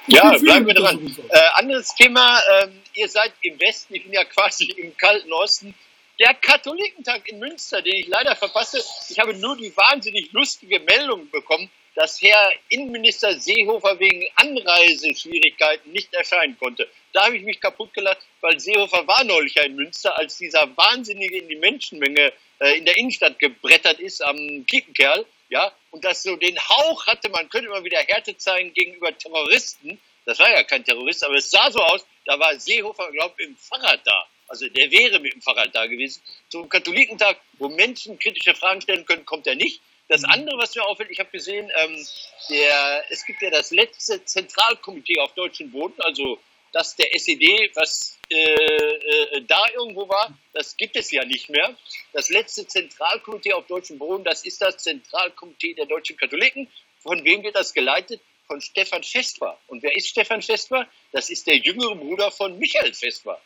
Ich 0.07 0.15
ja, 0.15 0.31
bleiben 0.39 0.67
wir 0.67 0.75
dran. 0.75 1.17
Äh, 1.29 1.41
anderes 1.55 1.89
Thema, 1.97 2.39
ähm, 2.63 2.81
ihr 2.95 3.09
seid 3.09 3.33
im 3.43 3.59
Westen, 3.59 3.95
ich 3.95 4.05
bin 4.05 4.13
ja 4.13 4.23
quasi 4.37 4.65
im 4.77 4.97
kalten 4.97 5.33
Osten. 5.33 5.75
Der 6.21 6.33
Katholikentag 6.35 7.29
in 7.29 7.41
Münster, 7.41 7.83
den 7.83 7.97
ich 7.97 8.07
leider 8.07 8.37
verpasse, 8.37 8.81
ich 9.11 9.19
habe 9.19 9.35
nur 9.35 9.57
die 9.57 9.77
wahnsinnig 9.77 10.31
lustige 10.31 10.79
Meldung 10.79 11.29
bekommen, 11.29 11.69
dass 11.97 12.23
Herr 12.23 12.53
Innenminister 12.69 13.39
Seehofer 13.39 13.99
wegen 13.99 14.25
Anreiseschwierigkeiten 14.37 15.91
nicht 15.91 16.15
erscheinen 16.15 16.57
konnte. 16.57 16.89
Da 17.13 17.27
habe 17.27 17.37
ich 17.37 17.43
mich 17.43 17.61
kaputt 17.61 17.93
gelacht, 17.95 18.25
weil 18.41 18.61
Seehofer 18.61 19.05
war 19.09 19.25
neulich 19.25 19.55
ja 19.55 19.65
in 19.65 19.75
Münster, 19.75 20.17
als 20.17 20.39
dieser 20.39 20.77
Wahnsinnige 20.77 21.39
in 21.39 21.49
die 21.49 21.57
Menschenmenge 21.57 22.33
äh, 22.61 22.79
in 22.79 22.85
der 22.85 22.97
Innenstadt 22.97 23.41
gebrettert 23.41 23.99
ist 23.99 24.23
am 24.23 24.65
Kiepenkerl, 24.67 25.27
ja, 25.49 25.73
und 25.91 26.05
das 26.05 26.23
so 26.23 26.37
den 26.37 26.59
Hauch 26.59 27.07
hatte, 27.07 27.29
man 27.29 27.49
könnte 27.49 27.71
mal 27.71 27.83
wieder 27.83 27.99
Härte 27.99 28.37
zeigen 28.37 28.73
gegenüber 28.73 29.17
Terroristen. 29.19 30.01
Das 30.27 30.39
war 30.39 30.51
ja 30.51 30.63
kein 30.63 30.85
Terrorist, 30.85 31.25
aber 31.25 31.35
es 31.35 31.51
sah 31.51 31.71
so 31.73 31.81
aus, 31.81 32.07
da 32.25 32.39
war 32.39 32.59
Seehofer, 32.59 33.11
glaube 33.11 33.35
ich, 33.39 33.49
im 33.49 33.57
Fahrrad 33.57 34.01
da. 34.05 34.27
Also 34.49 34.69
der 34.69 34.91
wäre 34.91 35.19
mit 35.21 35.35
dem 35.35 35.43
Fahrrad 35.43 35.75
da 35.75 35.87
gewesen. 35.87 36.23
Zum 36.49 36.69
Katholikentag, 36.69 37.41
wo 37.59 37.69
Menschen 37.69 38.19
kritische 38.19 38.55
Fragen 38.55 38.81
stellen 38.81 39.07
können, 39.07 39.25
kommt 39.25 39.47
er 39.47 39.55
nicht. 39.55 39.81
Das 40.09 40.23
mhm. 40.23 40.31
andere, 40.31 40.59
was 40.59 40.75
mir 40.75 40.85
auffällt, 40.85 41.11
ich 41.11 41.19
habe 41.19 41.31
gesehen, 41.31 41.71
ähm, 41.83 42.07
der, 42.51 43.05
es 43.09 43.25
gibt 43.25 43.41
ja 43.43 43.51
das 43.51 43.71
letzte 43.71 44.25
Zentralkomitee 44.25 45.19
auf 45.21 45.33
deutschem 45.33 45.71
Boden, 45.71 46.01
also 46.03 46.39
das 46.73 46.97
der 46.97 47.15
SED, 47.15 47.71
was 47.75 48.19
äh, 48.31 48.37
äh, 48.37 49.43
da 49.47 49.61
irgendwo 49.75 50.09
war, 50.09 50.37
das 50.53 50.77
gibt 50.77 50.97
es 50.97 51.11
ja 51.13 51.25
nicht 51.25 51.49
mehr. 51.49 51.75
Das 52.13 52.31
letzte 52.31 52.67
Zentralkomitee 52.67 53.53
auf 53.53 53.67
deutschem 53.67 53.99
Boden, 53.99 54.25
das 54.25 54.45
ist 54.45 54.61
das 54.61 54.79
Zentralkomitee 54.79 55.75
der 55.75 55.87
deutschen 55.87 56.17
Katholiken. 56.17 56.69
Von 56.99 57.25
wem 57.25 57.43
wird 57.45 57.55
das 57.55 57.73
geleitet? 57.73 58.21
Von 58.47 58.61
Stefan 58.61 59.05
Festwer. 59.05 59.57
Und 59.69 59.83
wer 59.83 59.95
ist 59.97 60.09
Stefan 60.09 60.43
Festwer? 60.43 60.89
Das 61.13 61.31
ist 61.31 61.47
der 61.47 61.57
jüngere 61.59 61.95
Bruder 61.95 62.31
von 62.33 62.59
Michael 62.59 62.93
Festwer 62.93 63.41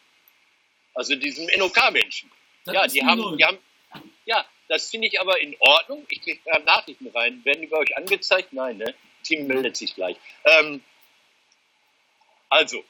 also 0.98 1.14
diesem 1.14 1.46
NOK-Menschen. 1.56 2.28
Ja, 2.66 2.86
die 2.88 3.02
haben, 3.04 3.38
die 3.38 3.44
haben, 3.44 3.58
ja, 4.26 4.44
das 4.66 4.90
finde 4.90 5.06
ich 5.06 5.20
aber 5.20 5.40
in 5.40 5.56
Ordnung. 5.60 6.04
Ich 6.10 6.20
kriege 6.20 6.40
gerade 6.44 6.64
Nachrichten 6.64 7.06
rein. 7.14 7.44
Werden 7.44 7.60
die 7.62 7.68
bei 7.68 7.78
euch 7.78 7.96
angezeigt? 7.96 8.52
Nein, 8.52 8.78
ne? 8.78 8.94
Team 9.22 9.46
meldet 9.46 9.76
sich 9.76 9.94
gleich. 9.94 10.16
Ähm, 10.44 10.82
also, 12.48 12.84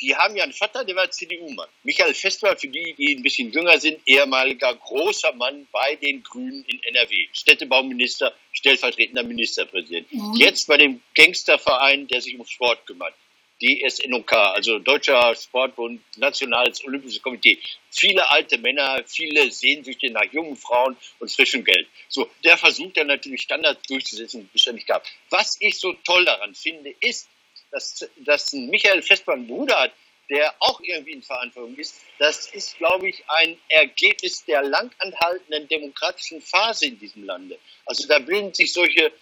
die 0.00 0.16
haben 0.16 0.34
ja 0.36 0.44
einen 0.44 0.54
Vater, 0.54 0.84
der 0.84 0.96
war 0.96 1.10
CDU-Mann. 1.10 1.68
Michael 1.82 2.14
Festwald, 2.14 2.60
für 2.60 2.68
die, 2.68 2.94
die 2.94 3.14
ein 3.14 3.22
bisschen 3.22 3.52
jünger 3.52 3.78
sind, 3.78 4.00
ehemaliger 4.06 4.74
großer 4.74 5.34
Mann 5.34 5.68
bei 5.70 5.96
den 5.96 6.22
Grünen 6.22 6.64
in 6.64 6.82
NRW. 6.82 7.28
Städtebauminister, 7.32 8.34
stellvertretender 8.52 9.22
Ministerpräsident. 9.22 10.10
Mhm. 10.10 10.34
Jetzt 10.36 10.66
bei 10.66 10.78
dem 10.78 11.02
Gangsterverein, 11.14 12.08
der 12.08 12.22
sich 12.22 12.38
um 12.38 12.46
Sport 12.46 12.86
kümmert. 12.86 13.14
DSNOK, 13.62 14.32
also 14.32 14.78
Deutscher 14.80 15.34
Sportbund, 15.36 16.02
Nationales 16.16 16.84
Olympisches 16.84 17.22
Komitee. 17.22 17.58
Viele 17.90 18.28
alte 18.30 18.58
Männer, 18.58 19.02
viele 19.06 19.50
Sehnsüchte 19.50 20.10
nach 20.10 20.24
jungen 20.32 20.56
Frauen 20.56 20.96
und 21.20 21.30
frischem 21.30 21.64
Geld. 21.64 21.86
So, 22.08 22.28
der 22.44 22.58
versucht 22.58 22.96
dann 22.96 23.06
natürlich 23.06 23.42
Standards 23.42 23.86
durchzusetzen, 23.86 24.40
die 24.40 24.46
es 24.46 24.52
beständig 24.52 24.86
gab. 24.86 25.04
Was 25.30 25.56
ich 25.60 25.78
so 25.78 25.92
toll 26.04 26.24
daran 26.24 26.54
finde, 26.54 26.94
ist, 27.00 27.28
dass, 27.70 28.08
dass 28.16 28.52
Michael 28.52 29.02
Festmann 29.02 29.40
einen 29.40 29.46
Bruder 29.46 29.78
hat, 29.78 29.92
der 30.28 30.54
auch 30.60 30.80
irgendwie 30.80 31.12
in 31.12 31.22
Verantwortung 31.22 31.76
ist. 31.76 32.00
Das 32.18 32.46
ist, 32.52 32.78
glaube 32.78 33.08
ich, 33.08 33.22
ein 33.28 33.58
Ergebnis 33.68 34.44
der 34.44 34.62
langanhaltenden 34.62 35.68
demokratischen 35.68 36.40
Phase 36.40 36.86
in 36.86 36.98
diesem 36.98 37.24
Lande. 37.24 37.58
Also 37.84 38.08
da 38.08 38.18
bilden 38.18 38.54
sich 38.54 38.72
solche 38.72 39.12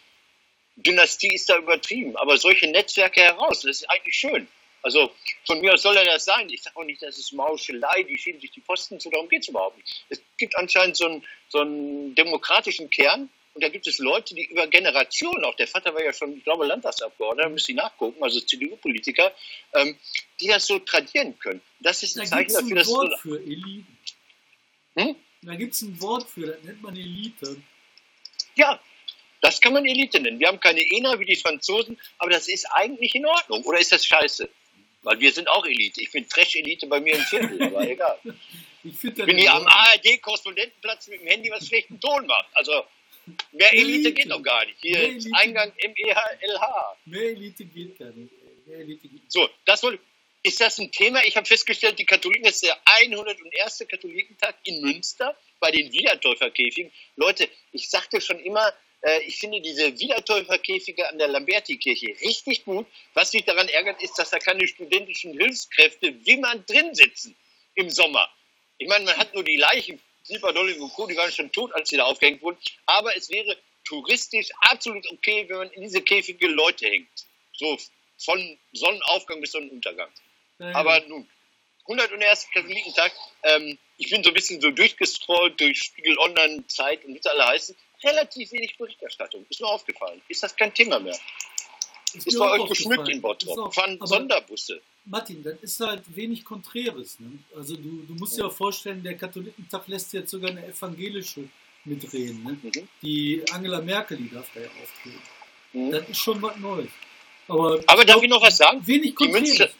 Dynastie 0.83 1.35
ist 1.35 1.49
da 1.49 1.57
übertrieben, 1.59 2.17
aber 2.17 2.37
solche 2.37 2.67
Netzwerke 2.67 3.21
heraus, 3.21 3.63
das 3.63 3.81
ist 3.81 3.91
eigentlich 3.91 4.17
schön. 4.17 4.49
Also 4.83 5.11
von 5.45 5.61
mir 5.61 5.75
aus 5.75 5.83
soll 5.83 5.97
er 5.97 6.05
das 6.05 6.25
sein. 6.25 6.49
Ich 6.49 6.63
sage 6.63 6.77
auch 6.77 6.85
nicht, 6.85 7.03
das 7.03 7.19
ist 7.19 7.33
Mauschelei, 7.33 8.03
die 8.05 8.17
schieben 8.17 8.41
sich 8.41 8.51
die 8.51 8.61
Posten 8.61 8.99
zu, 8.99 9.11
darum 9.11 9.29
geht 9.29 9.43
es 9.43 9.49
überhaupt 9.49 9.77
nicht. 9.77 10.05
Es 10.09 10.23
gibt 10.39 10.57
anscheinend 10.57 10.97
so 10.97 11.07
einen, 11.07 11.25
so 11.49 11.61
einen 11.61 12.15
demokratischen 12.15 12.89
Kern 12.89 13.29
und 13.53 13.65
da 13.65 13.69
gibt 13.69 13.87
es 13.87 13.99
Leute, 13.99 14.35
die 14.35 14.45
über 14.45 14.67
Generationen, 14.69 15.45
auch 15.45 15.55
der 15.57 15.67
Vater 15.67 15.93
war 15.93 16.03
ja 16.03 16.13
schon, 16.13 16.37
ich 16.37 16.45
glaube, 16.45 16.67
Landtagsabgeordneter, 16.67 17.49
da 17.49 17.53
müssen 17.53 17.67
Sie 17.67 17.75
nachgucken, 17.75 18.23
also 18.23 18.41
CDU-Politiker, 18.41 19.33
ähm, 19.75 19.99
die 20.41 20.47
das 20.47 20.67
so 20.67 20.79
tradieren 20.79 21.39
können. 21.39 21.61
Das 21.81 22.03
ist 22.03 22.17
ein 22.17 22.25
da 22.25 22.37
Zeichen 22.37 22.53
dafür, 22.55 22.77
dass... 22.77 22.89
Wort 22.89 23.19
für 23.21 23.39
Eliten. 23.39 23.99
Hm? 24.97 25.17
Da 25.43 25.55
gibt 25.57 25.75
es 25.75 25.83
ein 25.83 26.01
Wort 26.01 26.29
für, 26.29 26.47
das 26.47 26.63
nennt 26.63 26.83
man 26.83 26.97
Elite. 26.97 27.57
Ja, 28.55 28.81
das 29.41 29.61
kann 29.61 29.73
man 29.73 29.87
Elite 29.87 30.21
nennen. 30.21 30.39
Wir 30.39 30.49
haben 30.49 30.61
keine 30.61 30.81
ENA 30.81 31.19
wie 31.19 31.25
die 31.25 31.37
Franzosen, 31.37 31.99
aber 32.19 32.31
das 32.31 32.49
ist 32.49 32.67
eigentlich 32.73 33.15
in 33.15 33.27
Ordnung. 33.27 33.63
Oder 33.65 33.79
ist 33.79 33.93
das 33.93 34.05
scheiße? 34.05 34.49
Weil 35.03 35.19
wir 35.21 35.33
sind 35.33 35.49
auch 35.49 35.65
Elite. 35.65 36.03
Ich 36.03 36.13
bin 36.13 36.29
Trash-Elite 36.29 36.87
bei 36.87 37.01
mir 37.01 37.15
im 37.15 37.23
Viertel, 37.23 37.63
aber 37.67 37.89
egal. 37.89 38.19
Ich, 38.85 39.01
bin 39.01 39.39
hier 39.39 39.53
am 39.53 39.67
ARD-Korrespondentenplatz 39.67 41.09
mit 41.09 41.21
dem 41.21 41.27
Handy, 41.27 41.51
was 41.51 41.67
schlechten 41.67 42.01
Ton 42.01 42.27
macht. 42.27 42.49
Also 42.55 42.85
mehr 43.53 43.73
Elite, 43.73 43.89
Elite. 43.89 44.13
geht 44.13 44.31
doch 44.31 44.43
gar 44.43 44.65
nicht. 44.65 44.79
Hier 44.81 45.17
ist 45.17 45.29
Eingang 45.33 45.73
MEHLH. 45.77 46.97
Mehr 47.07 47.23
Elite 47.31 47.65
geht 47.65 47.99
gar 47.99 48.11
nicht. 48.11 48.33
So, 49.29 49.49
das 49.65 49.83
wollte 49.83 50.01
ist 50.43 50.61
das 50.61 50.79
ein 50.79 50.91
Thema? 50.91 51.23
Ich 51.25 51.37
habe 51.37 51.47
festgestellt, 51.47 51.99
die 51.99 52.07
Katholiken, 52.07 52.45
das 52.45 52.55
ist 52.55 52.65
der 52.65 52.79
101. 52.85 53.85
Katholikentag 53.89 54.57
in 54.65 54.81
Münster 54.81 55.37
bei 55.59 55.71
den 55.71 55.93
Wiedertäuferkäfigen. 55.93 56.91
Leute, 57.17 57.49
ich 57.73 57.91
sagte 57.91 58.21
schon 58.21 58.39
immer, 58.41 58.73
äh, 59.03 59.23
ich 59.23 59.39
finde 59.39 59.61
diese 59.61 59.99
Wiedertäuferkäfige 59.99 61.09
an 61.09 61.19
der 61.19 61.29
Lamberti-Kirche 61.29 62.09
richtig 62.21 62.65
gut. 62.65 62.87
Was 63.15 63.33
mich 63.33 63.45
daran 63.45 63.69
ärgert, 63.69 64.03
ist, 64.03 64.19
dass 64.19 64.31
da 64.31 64.39
keine 64.39 64.67
studentischen 64.67 65.33
Hilfskräfte 65.33 66.15
wie 66.25 66.37
man 66.37 66.65
drin 66.67 66.95
sitzen 66.95 67.37
im 67.75 67.91
Sommer. 67.91 68.29
Ich 68.79 68.89
meine, 68.89 69.05
man 69.05 69.17
hat 69.17 69.35
nur 69.35 69.45
die 69.45 69.57
Leichen, 69.57 70.01
Silberdolling 70.23 70.81
und 70.81 70.93
Co., 70.93 71.07
die 71.07 71.17
waren 71.17 71.33
schon 71.33 71.53
tot, 71.53 71.73
als 71.75 71.89
sie 71.89 71.97
da 71.97 72.05
aufgehängt 72.05 72.43
wurden. 72.43 72.59
Aber 72.87 73.17
es 73.17 73.31
wäre 73.31 73.57
touristisch 73.85 74.49
absolut 74.61 75.11
okay, 75.11 75.47
wenn 75.49 75.57
man 75.57 75.71
in 75.71 75.83
diese 75.83 76.03
Käfige 76.03 76.47
Leute 76.49 76.87
hängt. 76.87 77.27
So 77.55 77.79
von 78.19 78.59
Sonnenaufgang 78.73 79.41
bis 79.41 79.53
Sonnenuntergang. 79.53 80.11
Ja, 80.59 80.75
Aber 80.75 81.01
nun, 81.09 81.29
101. 81.89 82.49
Katholikentag, 82.53 83.13
ähm, 83.43 83.79
ich 83.97 84.11
bin 84.11 84.23
so 84.23 84.31
ein 84.31 84.35
bisschen 84.35 84.61
so 84.61 84.71
durchgestrollt 84.71 85.61
durch 85.61 85.83
Spiegel 85.83 86.19
Online, 86.19 86.67
Zeit 86.67 87.05
und 87.05 87.15
wie 87.15 87.19
es 87.19 87.27
alle 87.27 87.47
heißen. 87.47 87.77
Relativ 88.03 88.53
wenig 88.53 88.77
Berichterstattung. 88.77 89.45
Ist 89.49 89.61
mir 89.61 89.67
aufgefallen. 89.67 90.21
Ist 90.29 90.43
das 90.43 90.57
kein 90.57 90.73
Thema 90.73 90.99
mehr? 91.01 91.19
Ist, 92.15 92.27
ist 92.27 92.39
bei 92.39 92.51
euch 92.51 92.69
geschmückt 92.69 93.09
in 93.09 93.21
Bottrop. 93.21 93.75
Fahren 93.75 93.99
Sonderbusse. 94.03 94.81
Martin, 95.05 95.43
das 95.43 95.55
ist 95.63 95.81
halt 95.81 96.03
wenig 96.15 96.45
Konträres. 96.45 97.21
Ne? 97.21 97.39
Also 97.55 97.77
du, 97.77 98.05
du 98.07 98.15
musst 98.15 98.39
dir 98.39 98.47
auch 98.47 98.53
vorstellen, 98.53 99.03
der 99.03 99.17
Katholikentag 99.17 99.87
lässt 99.89 100.13
jetzt 100.13 100.31
sogar 100.31 100.51
eine 100.51 100.67
evangelische 100.67 101.49
mitreden. 101.85 102.43
Ne? 102.43 102.59
Mhm. 102.63 102.89
Die 103.03 103.43
Angela 103.53 103.81
Merkel, 103.81 104.17
die 104.17 104.31
darf 104.31 104.49
da 104.55 104.61
ja 104.61 104.69
auftreten. 104.83 105.23
Mhm. 105.73 105.91
Das 105.91 106.09
ist 106.09 106.19
schon 106.19 106.41
was 106.43 106.57
Neues. 106.57 106.91
Aber, 107.49 107.81
aber 107.87 108.05
darf 108.05 108.23
ich 108.23 108.29
noch 108.29 108.43
was 108.43 108.57
sagen? 108.57 108.87
Wenig 108.87 109.15
Konträres. 109.15 109.75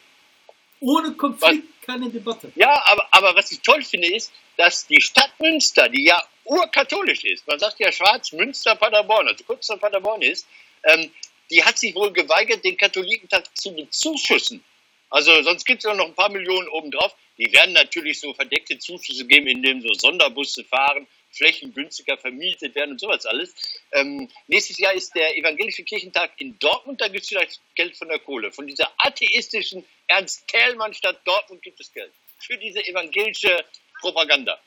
Ohne 0.79 1.13
Konflikt 1.13 1.63
was? 1.63 1.85
keine 1.85 2.09
Debatte. 2.09 2.51
Ja, 2.55 2.81
aber, 2.91 3.07
aber 3.11 3.35
was 3.35 3.51
ich 3.51 3.61
toll 3.61 3.83
finde, 3.83 4.13
ist, 4.13 4.31
dass 4.57 4.87
die 4.87 5.01
Stadt 5.01 5.31
Münster, 5.39 5.89
die 5.89 6.05
ja 6.05 6.21
urkatholisch 6.51 7.23
ist, 7.23 7.47
man 7.47 7.59
sagt 7.59 7.79
ja 7.79 7.91
Schwarz, 7.91 8.33
Münster, 8.33 8.75
Paderborn, 8.75 9.27
also 9.27 9.43
kurz 9.45 9.67
vor 9.67 9.77
Paderborn 9.77 10.21
ist, 10.21 10.45
ähm, 10.83 11.11
die 11.49 11.63
hat 11.63 11.77
sich 11.77 11.95
wohl 11.95 12.11
geweigert, 12.11 12.63
den 12.63 12.77
Katholikentag 12.77 13.45
zu 13.57 13.73
bezuschussen. 13.73 14.63
Also 15.09 15.41
sonst 15.43 15.65
gibt 15.65 15.83
es 15.83 15.93
noch 15.93 16.05
ein 16.05 16.13
paar 16.13 16.29
Millionen 16.29 16.69
obendrauf. 16.69 17.13
Die 17.37 17.51
werden 17.51 17.73
natürlich 17.73 18.19
so 18.19 18.33
verdeckte 18.33 18.79
Zuschüsse 18.79 19.25
geben, 19.25 19.47
indem 19.47 19.81
so 19.81 19.93
Sonderbusse 19.93 20.63
fahren, 20.63 21.07
Flächen 21.31 21.73
günstiger 21.73 22.17
vermietet 22.17 22.75
werden 22.75 22.91
und 22.91 22.99
sowas 22.99 23.25
alles. 23.25 23.53
Ähm, 23.91 24.29
nächstes 24.47 24.77
Jahr 24.77 24.93
ist 24.93 25.13
der 25.15 25.37
Evangelische 25.37 25.83
Kirchentag 25.83 26.31
in 26.37 26.57
Dortmund, 26.59 27.01
da 27.01 27.07
gibt 27.07 27.23
es 27.23 27.29
vielleicht 27.29 27.59
Geld 27.75 27.97
von 27.97 28.07
der 28.07 28.19
Kohle. 28.19 28.51
Von 28.51 28.67
dieser 28.67 28.91
atheistischen 28.97 29.85
Ernst-Thälmann-Stadt 30.07 31.21
Dortmund 31.25 31.61
gibt 31.61 31.79
es 31.79 31.91
Geld. 31.93 32.11
Für 32.39 32.57
diese 32.57 32.85
evangelische 32.85 33.63
Propaganda. 33.99 34.59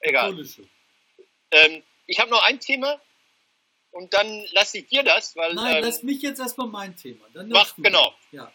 Egal. 0.00 0.34
Ähm, 1.50 1.82
ich 2.06 2.18
habe 2.18 2.30
noch 2.30 2.42
ein 2.42 2.60
Thema 2.60 3.00
und 3.90 4.12
dann 4.12 4.44
lasse 4.52 4.78
ich 4.78 4.88
dir 4.88 5.02
das, 5.02 5.36
weil. 5.36 5.54
Nein, 5.54 5.76
ähm, 5.76 5.84
lass 5.84 6.02
mich 6.02 6.22
jetzt 6.22 6.40
erstmal 6.40 6.68
mein 6.68 6.96
Thema. 6.96 7.24
Dann 7.32 7.48
mach, 7.48 7.74
genau. 7.76 8.14
Ja. 8.32 8.52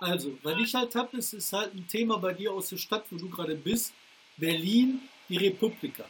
Also, 0.00 0.36
weil 0.42 0.60
ich 0.60 0.74
halt 0.74 0.94
habe, 0.94 1.18
es 1.18 1.32
ist 1.32 1.52
halt 1.52 1.74
ein 1.74 1.86
Thema 1.86 2.16
bei 2.18 2.32
dir 2.32 2.52
aus 2.52 2.70
der 2.70 2.78
Stadt, 2.78 3.04
wo 3.10 3.16
du 3.16 3.28
gerade 3.28 3.54
bist. 3.54 3.92
Berlin, 4.36 5.02
die 5.28 5.36
Republika. 5.36 6.04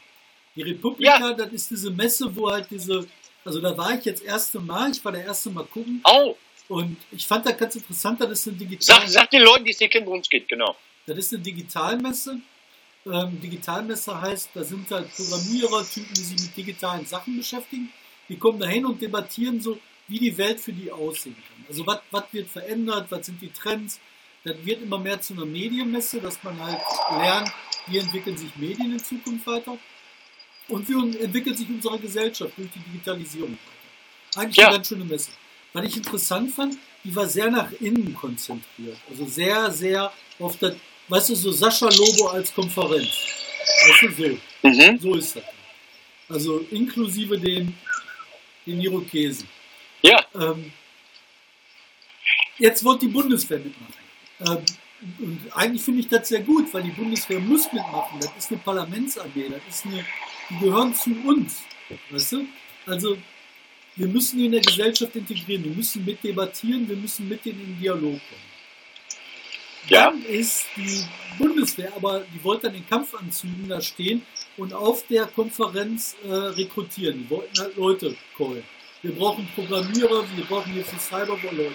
Die 0.54 0.62
Republika, 0.62 1.18
ja. 1.18 1.32
das 1.32 1.52
ist 1.52 1.70
diese 1.70 1.90
Messe, 1.90 2.34
wo 2.34 2.50
halt 2.50 2.70
diese, 2.70 3.06
also 3.44 3.60
da 3.60 3.76
war 3.76 3.98
ich 3.98 4.04
jetzt 4.04 4.22
erste 4.22 4.60
Mal, 4.60 4.92
ich 4.92 5.04
war 5.04 5.12
der 5.12 5.24
erste 5.24 5.50
Mal 5.50 5.64
gucken. 5.64 6.02
Oh. 6.04 6.36
Und 6.68 6.96
ich 7.10 7.26
fand 7.26 7.46
das 7.46 7.56
ganz 7.56 7.74
interessant, 7.74 8.20
das 8.20 8.30
ist 8.30 8.48
eine 8.48 8.56
digitale. 8.56 9.00
Sag, 9.00 9.08
sag 9.08 9.30
den 9.30 9.42
Leuten, 9.42 9.64
die 9.64 9.72
es 9.72 9.80
nicht 9.80 9.92
kennen, 9.92 10.06
worum 10.06 10.20
es 10.20 10.28
geht, 10.28 10.48
genau. 10.48 10.76
Das 11.06 11.18
ist 11.18 11.34
eine 11.34 11.42
Digitalmesse. 11.42 12.40
Ähm, 13.10 13.40
Digitalmesse 13.40 14.20
heißt, 14.20 14.50
da 14.54 14.62
sind 14.62 14.90
halt 14.90 15.14
Programmierer, 15.14 15.84
Typen, 15.84 16.14
die 16.14 16.22
sich 16.22 16.40
mit 16.40 16.56
digitalen 16.56 17.06
Sachen 17.06 17.36
beschäftigen. 17.36 17.92
Die 18.28 18.36
kommen 18.36 18.60
da 18.60 18.66
hin 18.66 18.86
und 18.86 19.00
debattieren 19.02 19.60
so, 19.60 19.78
wie 20.06 20.18
die 20.18 20.36
Welt 20.38 20.60
für 20.60 20.72
die 20.72 20.90
aussehen 20.92 21.34
kann. 21.34 21.64
Also 21.68 21.86
was, 21.86 22.00
was 22.10 22.24
wird 22.32 22.48
verändert, 22.48 23.10
was 23.10 23.26
sind 23.26 23.40
die 23.42 23.50
Trends. 23.50 24.00
Das 24.44 24.56
wird 24.64 24.82
immer 24.82 24.98
mehr 24.98 25.20
zu 25.20 25.34
einer 25.34 25.44
Medienmesse, 25.44 26.20
dass 26.20 26.42
man 26.42 26.58
halt 26.60 26.80
lernt, 27.10 27.52
wie 27.86 27.98
entwickeln 27.98 28.36
sich 28.36 28.54
Medien 28.56 28.92
in 28.92 28.98
Zukunft 28.98 29.46
weiter. 29.46 29.76
Und 30.68 30.88
wie 30.88 31.18
entwickelt 31.18 31.58
sich 31.58 31.68
unsere 31.68 31.98
Gesellschaft 31.98 32.52
durch 32.56 32.70
die 32.70 32.78
Digitalisierung 32.78 33.50
weiter? 33.50 34.40
Eigentlich 34.40 34.56
ja. 34.56 34.66
eine 34.68 34.76
ganz 34.76 34.88
schöne 34.88 35.04
Messe. 35.04 35.30
Was 35.72 35.84
ich 35.84 35.96
interessant 35.96 36.52
fand, 36.52 36.76
die 37.04 37.14
war 37.14 37.26
sehr 37.26 37.50
nach 37.50 37.70
innen 37.80 38.14
konzentriert. 38.14 38.96
Also 39.08 39.26
sehr, 39.26 39.70
sehr 39.70 40.12
auf 40.38 40.56
das, 40.58 40.74
weißt 41.10 41.30
du, 41.30 41.34
so 41.34 41.52
Sascha 41.52 41.88
Lobo 41.88 42.28
als 42.28 42.54
Konferenz. 42.54 43.08
Weißt 43.88 44.18
du, 44.18 44.38
so. 44.62 44.68
Mhm. 44.68 44.98
So 44.98 45.14
ist 45.16 45.36
das. 45.36 45.44
Also 46.28 46.64
inklusive 46.70 47.38
den, 47.38 47.74
den 48.64 48.80
Irokesen. 48.80 49.48
Ja. 50.02 50.24
Ähm, 50.34 50.72
jetzt 52.58 52.84
wird 52.84 53.02
die 53.02 53.08
Bundeswehr 53.08 53.58
mitmachen. 53.58 53.94
Ähm, 54.46 54.64
und 55.18 55.40
eigentlich 55.54 55.82
finde 55.82 56.00
ich 56.00 56.08
das 56.08 56.28
sehr 56.28 56.40
gut, 56.40 56.72
weil 56.72 56.84
die 56.84 56.90
Bundeswehr 56.90 57.40
muss 57.40 57.72
mitmachen. 57.72 58.20
Das 58.20 58.30
ist 58.36 58.50
eine 58.50 58.60
Parlamentsarmee, 58.60 59.48
das 59.48 59.76
ist 59.76 59.86
eine, 59.86 60.04
die 60.50 60.58
gehören 60.58 60.94
zu 60.94 61.10
uns. 61.26 61.62
Weißt 62.10 62.32
du? 62.32 62.46
Also, 62.86 63.16
wir 63.96 64.06
müssen 64.06 64.38
die 64.38 64.46
in 64.46 64.52
der 64.52 64.60
Gesellschaft 64.60 65.16
integrieren, 65.16 65.64
wir 65.64 65.72
müssen 65.72 66.04
mit 66.04 66.22
debattieren, 66.22 66.88
wir 66.88 66.96
müssen 66.96 67.28
mit 67.28 67.44
denen 67.44 67.60
in 67.60 67.80
Dialog 67.80 68.02
kommen. 68.02 68.49
Ja. 69.88 70.10
Dann 70.10 70.22
ist 70.24 70.66
die 70.76 71.04
Bundeswehr, 71.38 71.92
aber 71.96 72.20
die 72.34 72.44
wollte 72.44 72.66
dann 72.66 72.76
in 72.76 72.86
Kampfanzügen 72.88 73.68
da 73.68 73.80
stehen 73.80 74.22
und 74.56 74.72
auf 74.72 75.06
der 75.06 75.26
Konferenz 75.26 76.16
äh, 76.24 76.32
rekrutieren. 76.32 77.18
Die 77.18 77.30
wollten 77.30 77.58
halt 77.58 77.76
Leute 77.76 78.16
callen. 78.36 78.64
Wir 79.02 79.12
brauchen 79.12 79.48
Programmierer, 79.54 80.24
wir 80.36 80.44
brauchen 80.44 80.72
hier 80.72 80.84
für 80.84 80.98
Cyberwar 80.98 81.52
Leute. 81.52 81.74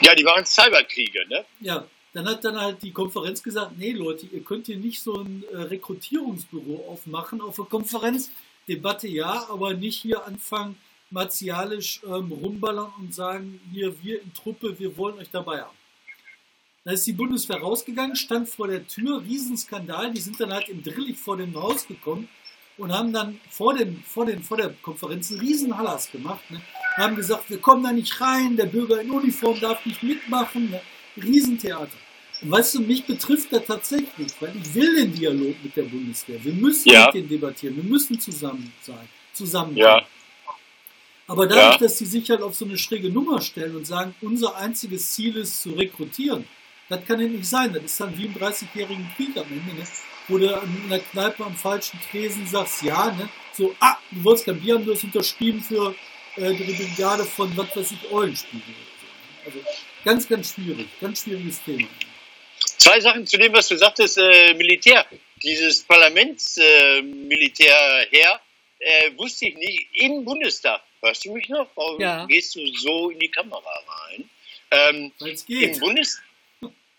Ja, 0.00 0.14
die 0.14 0.24
waren 0.24 0.46
Cyberkriege, 0.46 1.26
ne? 1.28 1.44
Ja, 1.60 1.86
dann 2.14 2.26
hat 2.26 2.44
dann 2.44 2.58
halt 2.58 2.82
die 2.82 2.92
Konferenz 2.92 3.42
gesagt, 3.42 3.72
nee 3.76 3.92
Leute, 3.92 4.26
ihr 4.26 4.42
könnt 4.42 4.66
hier 4.66 4.78
nicht 4.78 5.02
so 5.02 5.20
ein 5.20 5.44
äh, 5.52 5.56
Rekrutierungsbüro 5.56 6.88
aufmachen 6.90 7.40
auf 7.40 7.56
der 7.56 7.66
Konferenz. 7.66 8.30
Debatte 8.66 9.08
ja, 9.08 9.48
aber 9.50 9.74
nicht 9.74 10.00
hier 10.02 10.24
anfangen, 10.26 10.76
martialisch 11.10 12.00
ähm, 12.04 12.32
rumballern 12.32 12.92
und 12.98 13.14
sagen, 13.14 13.60
hier, 13.72 14.02
wir 14.02 14.22
in 14.22 14.32
Truppe, 14.34 14.78
wir 14.78 14.96
wollen 14.96 15.18
euch 15.18 15.30
dabei 15.30 15.62
haben. 15.62 15.77
Da 16.88 16.94
ist 16.94 17.06
die 17.06 17.12
Bundeswehr 17.12 17.58
rausgegangen, 17.58 18.16
stand 18.16 18.48
vor 18.48 18.66
der 18.66 18.86
Tür, 18.86 19.22
Riesenskandal, 19.22 20.10
die 20.10 20.22
sind 20.22 20.40
dann 20.40 20.54
halt 20.54 20.70
im 20.70 20.82
Drillig 20.82 21.18
vor 21.18 21.36
dem 21.36 21.54
Haus 21.54 21.86
gekommen 21.86 22.30
und 22.78 22.90
haben 22.90 23.12
dann 23.12 23.38
vor, 23.50 23.74
den, 23.74 24.02
vor, 24.06 24.24
den, 24.24 24.42
vor 24.42 24.56
der 24.56 24.70
Konferenz 24.80 25.30
einen 25.30 25.40
Riesenhallas 25.40 26.10
gemacht. 26.10 26.50
Ne? 26.50 26.62
Haben 26.96 27.14
gesagt, 27.14 27.50
wir 27.50 27.58
kommen 27.58 27.82
da 27.82 27.92
nicht 27.92 28.18
rein, 28.22 28.56
der 28.56 28.64
Bürger 28.64 29.02
in 29.02 29.10
Uniform 29.10 29.60
darf 29.60 29.84
nicht 29.84 30.02
mitmachen. 30.02 30.70
Ne? 30.70 30.80
Riesentheater. 31.22 31.92
Und 32.40 32.52
weißt 32.52 32.76
du, 32.76 32.80
mich 32.80 33.04
betrifft 33.04 33.52
das 33.52 33.66
tatsächlich, 33.66 34.32
weil 34.40 34.56
ich 34.56 34.74
will 34.74 34.96
den 34.96 35.12
Dialog 35.12 35.62
mit 35.62 35.76
der 35.76 35.82
Bundeswehr. 35.82 36.42
Wir 36.42 36.54
müssen 36.54 36.88
ja. 36.88 37.04
mit 37.04 37.16
denen 37.16 37.28
debattieren, 37.28 37.76
wir 37.76 37.84
müssen 37.84 38.18
zusammen 38.18 38.72
sein, 38.80 39.06
zusammen. 39.34 39.76
Ja. 39.76 40.00
Aber 41.26 41.46
dadurch, 41.46 41.74
ja. 41.74 41.86
dass 41.86 41.98
die 41.98 42.06
sich 42.06 42.30
halt 42.30 42.40
auf 42.40 42.54
so 42.54 42.64
eine 42.64 42.78
schräge 42.78 43.10
Nummer 43.10 43.42
stellen 43.42 43.76
und 43.76 43.86
sagen, 43.86 44.14
unser 44.22 44.56
einziges 44.56 45.12
Ziel 45.12 45.36
ist 45.36 45.60
zu 45.60 45.72
rekrutieren, 45.72 46.46
das 46.88 47.04
kann 47.04 47.20
ja 47.20 47.28
nicht 47.28 47.44
sein. 47.44 47.72
Das 47.72 47.84
ist 47.84 48.00
dann 48.00 48.16
wie 48.16 48.26
im 48.26 48.34
30-jährigen 48.34 49.08
Krieg 49.16 49.36
am 49.36 49.44
Ende, 49.44 49.74
ne? 49.74 49.86
wo 50.28 50.38
du 50.38 50.46
in 50.46 50.90
der 50.90 51.00
Kneipe 51.00 51.44
am 51.44 51.56
falschen 51.56 51.98
Tresen 52.10 52.46
sagst, 52.46 52.82
ja, 52.82 53.10
ne? 53.12 53.28
so, 53.52 53.74
ah, 53.80 53.96
du 54.10 54.24
wolltest 54.24 54.46
kein 54.46 54.60
Bier 54.60 54.74
haben, 54.74 54.84
du 54.84 54.94
hast 54.94 55.04
unterschrieben 55.04 55.60
für 55.60 55.94
äh, 56.36 56.54
die 56.54 56.72
Brigade 56.72 57.24
von, 57.24 57.54
was 57.56 57.76
weiß 57.76 57.92
ich, 57.92 58.10
Eulenspiegel. 58.10 58.74
Also 59.44 59.58
ganz, 60.04 60.28
ganz 60.28 60.54
schwierig, 60.54 60.88
ganz 61.00 61.22
schwieriges 61.22 61.62
Thema. 61.62 61.88
Zwei 62.78 63.00
Sachen 63.00 63.26
zu 63.26 63.38
dem, 63.38 63.52
was 63.52 63.68
du 63.68 63.76
sagtest, 63.76 64.18
äh, 64.18 64.54
Militär. 64.54 65.06
Dieses 65.42 65.82
Parlamentsmilitär 65.84 68.02
äh, 68.02 68.16
her, 68.16 68.40
äh, 68.78 69.10
wusste 69.16 69.48
ich 69.48 69.56
nicht, 69.56 69.88
im 69.92 70.24
Bundestag. 70.24 70.82
Hörst 71.00 71.24
du 71.24 71.32
mich 71.32 71.48
noch? 71.48 71.68
Warum 71.74 72.00
ja. 72.00 72.26
gehst 72.26 72.54
du 72.56 72.66
so 72.76 73.10
in 73.10 73.20
die 73.20 73.30
Kamera 73.30 73.82
rein? 73.86 74.28
Ähm, 74.70 75.12
geht. 75.18 75.76
Im, 75.76 75.80
Bundes 75.80 76.20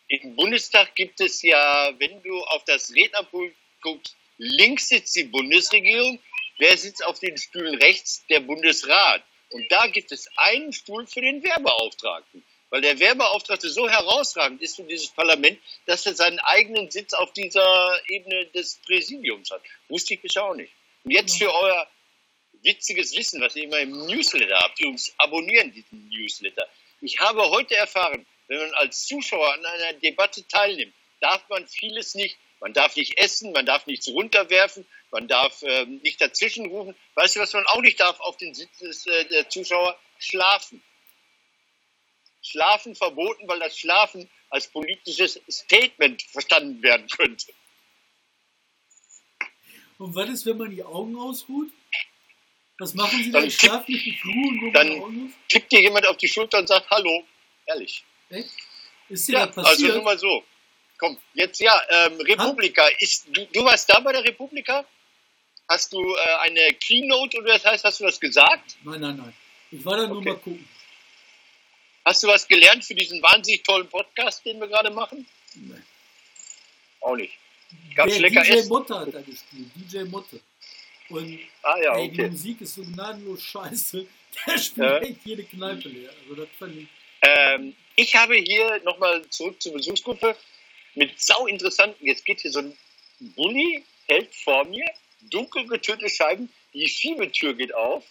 Im 0.10 0.36
Bundestag 0.36 0.96
gibt 0.96 1.22
es 1.22 1.44
ja, 1.44 1.94
wenn 2.00 2.24
du 2.24 2.42
auf 2.46 2.66
das 2.66 2.92
Rednerpult 2.96 3.54
guckst, 3.82 4.16
links 4.40 4.90
sitzt 4.90 5.16
die 5.16 5.26
Bundesregierung, 5.26 6.20
wer 6.58 6.76
sitzt 6.78 7.06
auf 7.06 7.20
den 7.20 7.38
Stühlen 7.38 7.76
rechts? 7.76 8.26
Der 8.28 8.40
Bundesrat. 8.40 9.24
Und 9.52 9.72
da 9.72 9.86
gibt 9.86 10.12
es 10.12 10.28
einen 10.36 10.74
Stuhl 10.74 11.06
für 11.06 11.22
den 11.22 11.44
Wehrbeauftragten. 11.44 12.44
weil 12.72 12.82
der 12.82 13.00
Wehrbeauftragte 13.00 13.70
so 13.70 13.90
herausragend 13.90 14.62
ist 14.62 14.76
für 14.76 14.84
dieses 14.84 15.10
Parlament, 15.10 15.60
dass 15.86 16.06
er 16.06 16.14
seinen 16.14 16.40
eigenen 16.40 16.92
Sitz 16.92 17.14
auf 17.14 17.34
dieser 17.34 17.94
Ebene 18.08 18.46
des 18.48 18.80
Präsidiums 18.86 19.50
hat. 19.50 19.62
Wusste 19.88 20.14
ich 20.16 20.22
bisher 20.22 20.44
auch 20.44 20.56
nicht. 20.56 20.72
Und 21.04 21.12
jetzt 21.12 21.38
für 21.38 21.52
euer 21.52 21.88
witziges 22.62 23.16
Wissen, 23.16 23.42
was 23.42 23.56
ihr 23.56 23.64
immer 23.64 23.80
im 23.80 24.06
Newsletter 24.06 24.60
habt. 24.60 24.80
Übrigens, 24.80 25.14
abonnieren 25.18 25.72
diesen 25.72 26.10
Newsletter. 26.10 26.68
Ich 27.02 27.20
habe 27.20 27.50
heute 27.50 27.76
erfahren, 27.76 28.26
wenn 28.50 28.60
man 28.60 28.74
als 28.74 29.06
Zuschauer 29.06 29.54
an 29.54 29.66
einer 29.66 29.94
Debatte 29.94 30.46
teilnimmt, 30.48 30.94
darf 31.22 31.48
man 31.50 31.68
vieles 31.68 32.16
nicht. 32.16 32.38
Man 32.60 32.74
darf 32.74 32.96
nicht 32.98 33.18
essen, 33.18 33.54
man 33.54 33.66
darf 33.66 33.86
nichts 33.86 34.10
runterwerfen, 34.10 34.86
man 35.12 35.30
darf 35.30 35.62
äh, 35.62 35.86
nicht 35.86 36.20
dazwischenrufen. 36.20 36.94
Weißt 37.16 37.38
du, 37.38 37.40
was 37.40 37.54
man 37.54 37.66
auch 37.68 37.82
nicht 37.82 38.00
darf 38.02 38.20
auf 38.20 38.36
den 38.36 38.54
Sitz 38.54 38.80
des 38.80 39.06
äh, 39.06 39.26
der 39.30 39.50
Zuschauer? 39.50 39.98
Schlafen. 40.18 40.84
Schlafen 42.42 42.96
verboten, 42.96 43.48
weil 43.48 43.60
das 43.60 43.78
Schlafen 43.78 44.30
als 44.50 44.68
politisches 44.68 45.40
Statement 45.50 46.22
verstanden 46.24 46.82
werden 46.82 47.08
könnte. 47.08 47.54
Und 50.00 50.16
was 50.16 50.30
ist, 50.30 50.46
wenn 50.46 50.58
man 50.58 50.72
die 50.72 50.84
Augen 50.84 51.18
ausruht? 51.18 51.72
Was 52.80 52.94
machen 52.94 53.24
Sie 53.24 53.32
dann? 53.32 53.44
Dann 53.44 53.52
Schlafen 53.52 53.94
nicht 53.94 54.06
die 54.06 54.18
Flur 54.18 54.48
und 54.50 54.62
wo 54.62 54.72
dann-? 54.72 55.34
Tippt 55.48 55.72
dir 55.72 55.82
jemand 55.82 56.08
auf 56.08 56.18
die 56.18 56.28
Schulter 56.28 56.58
und 56.58 56.68
sagt 56.68 56.90
Hallo. 56.90 57.26
Ehrlich. 57.66 58.04
Echt? 58.30 58.50
Ist 59.10 59.28
dir 59.28 59.34
Ja, 59.34 59.46
das 59.48 59.58
also 59.58 59.70
passiert? 59.72 59.96
nur 59.96 60.04
mal 60.04 60.18
so. 60.20 60.44
Komm, 60.98 61.18
jetzt 61.34 61.60
ja, 61.62 61.80
ähm, 61.90 62.20
Republika. 62.22 62.86
Ist, 63.00 63.28
du, 63.32 63.46
du 63.46 63.64
warst 63.64 63.90
da 63.90 64.00
bei 64.02 64.12
der 64.12 64.24
Republika? 64.24 64.86
Hast 65.68 65.94
du 65.94 66.00
äh, 66.16 66.20
eine 66.42 66.74
Keynote 66.80 67.38
oder 67.38 67.54
das 67.54 67.66
heißt, 67.66 67.84
hast 67.86 68.00
du 68.00 68.06
was 68.06 68.20
gesagt? 68.20 68.76
nein, 68.84 69.00
nein, 69.00 69.18
nein. 69.18 69.34
Ich 69.72 69.84
war 69.86 69.98
da 69.98 70.08
nur 70.08 70.18
Okay. 70.18 70.30
mal 70.30 70.36
gucken. 70.38 70.68
Hast 72.06 72.24
du 72.24 72.28
was 72.28 72.48
gelernt 72.48 72.84
für 72.84 72.96
diesen 72.96 73.22
wahnsinnig 73.22 73.64
tollen 73.64 73.88
Podcast, 73.88 74.44
den 74.46 74.60
wir 74.60 74.68
gerade 74.68 74.90
machen? 74.90 75.28
Nee. 75.54 75.76
Auch 77.02 77.16
nicht. 77.16 77.34
Gab's 77.96 78.12
Der 78.14 78.22
lecker 78.22 78.42
DJ 78.42 78.52
Essen? 78.54 78.70
Motte 78.70 79.00
hat 79.00 79.14
da 79.14 79.22
gespielt. 79.22 79.68
DJ 79.76 80.00
Motte. 80.06 80.40
Und 81.10 81.40
Ah 81.62 81.76
ja, 81.82 81.98
ey, 81.98 82.10
die 82.10 82.22
okay. 82.22 82.30
Musik 82.32 82.62
ist 82.62 82.76
so 82.76 82.84
gnadenlos 82.84 83.44
scheiße. 83.44 84.06
Der 84.48 84.58
spielt 84.58 84.78
Ja. 84.88 84.98
echt 85.00 85.20
jede 85.26 85.44
Kneipe 85.44 85.88
leer. 85.90 86.12
Also 86.22 86.36
das 86.36 86.48
fand 86.58 86.76
ich. 86.78 86.88
Ähm, 87.22 87.76
ich 88.00 88.16
habe 88.16 88.36
hier 88.36 88.82
nochmal 88.84 89.28
zurück 89.30 89.62
zur 89.62 89.74
Besuchsgruppe 89.74 90.36
mit 90.96 91.20
sau 91.22 91.48
interessanten, 91.48 92.06
jetzt 92.06 92.24
geht 92.24 92.40
hier 92.40 92.52
so 92.52 92.60
ein 92.60 92.78
Bulli, 93.20 93.84
hält 94.08 94.34
vor 94.34 94.64
mir, 94.66 94.86
dunkel 95.30 95.68
getönte 95.68 96.10
Scheiben, 96.10 96.50
die 96.74 96.88
Schiebetür 96.88 97.54
geht 97.54 97.76
auf, 97.76 98.06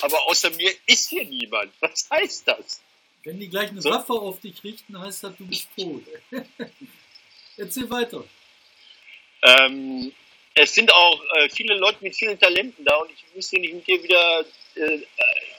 aber 0.00 0.26
außer 0.26 0.50
mir 0.50 0.72
ist 0.86 1.08
hier 1.10 1.24
niemand. 1.24 1.72
Was 1.80 2.08
heißt 2.10 2.48
das? 2.48 2.82
Wenn 3.22 3.38
die 3.38 3.48
gleich 3.48 3.70
eine 3.70 3.80
So. 3.80 3.90
Waffe 3.90 4.14
auf 4.14 4.40
dich 4.40 4.64
richten, 4.64 4.98
heißt 4.98 5.22
das, 5.22 5.36
du 5.36 5.46
bist 5.46 5.68
tot. 5.76 6.02
Erzähl 7.56 7.88
weiter. 7.88 8.24
Ähm, 9.42 10.12
es 10.54 10.74
sind 10.74 10.92
auch 10.92 11.22
äh, 11.36 11.48
viele 11.48 11.74
Leute 11.76 11.98
mit 12.00 12.14
vielen 12.14 12.38
Talenten 12.38 12.84
da 12.84 12.96
und 12.96 13.10
ich 13.10 13.24
wüsste 13.34 13.58
nicht 13.58 13.74
mit 13.74 13.86
dir 13.86 14.02
wieder 14.02 14.44
äh, 14.74 14.94
äh, 14.94 15.06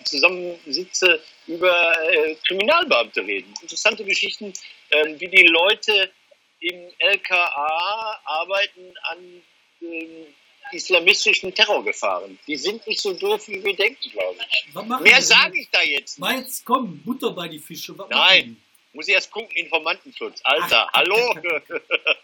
zusammensitze, 0.03 1.21
über 1.47 1.93
äh, 2.09 2.35
Kriminalbeamte 2.47 3.21
reden. 3.21 3.53
Interessante 3.61 4.03
Geschichten, 4.03 4.53
ähm, 4.91 5.19
wie 5.19 5.27
die 5.27 5.43
Leute 5.43 6.11
im 6.59 6.89
LKA 6.99 8.21
arbeiten 8.25 8.93
an 9.03 9.17
ähm, 9.81 10.27
islamistischen 10.71 11.53
Terrorgefahren. 11.53 12.39
Die 12.47 12.55
sind 12.55 12.85
nicht 12.87 13.01
so 13.01 13.13
doof, 13.13 13.47
wie 13.47 13.63
wir 13.63 13.75
denken, 13.75 14.09
glaube 14.11 14.37
ich. 14.39 15.01
Mehr 15.01 15.21
sage 15.21 15.59
ich 15.59 15.69
da 15.69 15.81
jetzt 15.81 16.17
nicht. 16.17 16.19
Meinst, 16.19 16.65
komm, 16.65 16.99
Butter 17.03 17.31
bei 17.31 17.47
die 17.47 17.59
Fische. 17.59 17.97
Was 17.97 18.09
Nein. 18.09 18.57
Muss 18.93 19.07
ich 19.07 19.13
erst 19.15 19.31
gucken, 19.31 19.49
Informantenschutz. 19.55 20.39
Alter, 20.43 20.87
Ach, 20.91 20.93
hallo? 20.93 21.35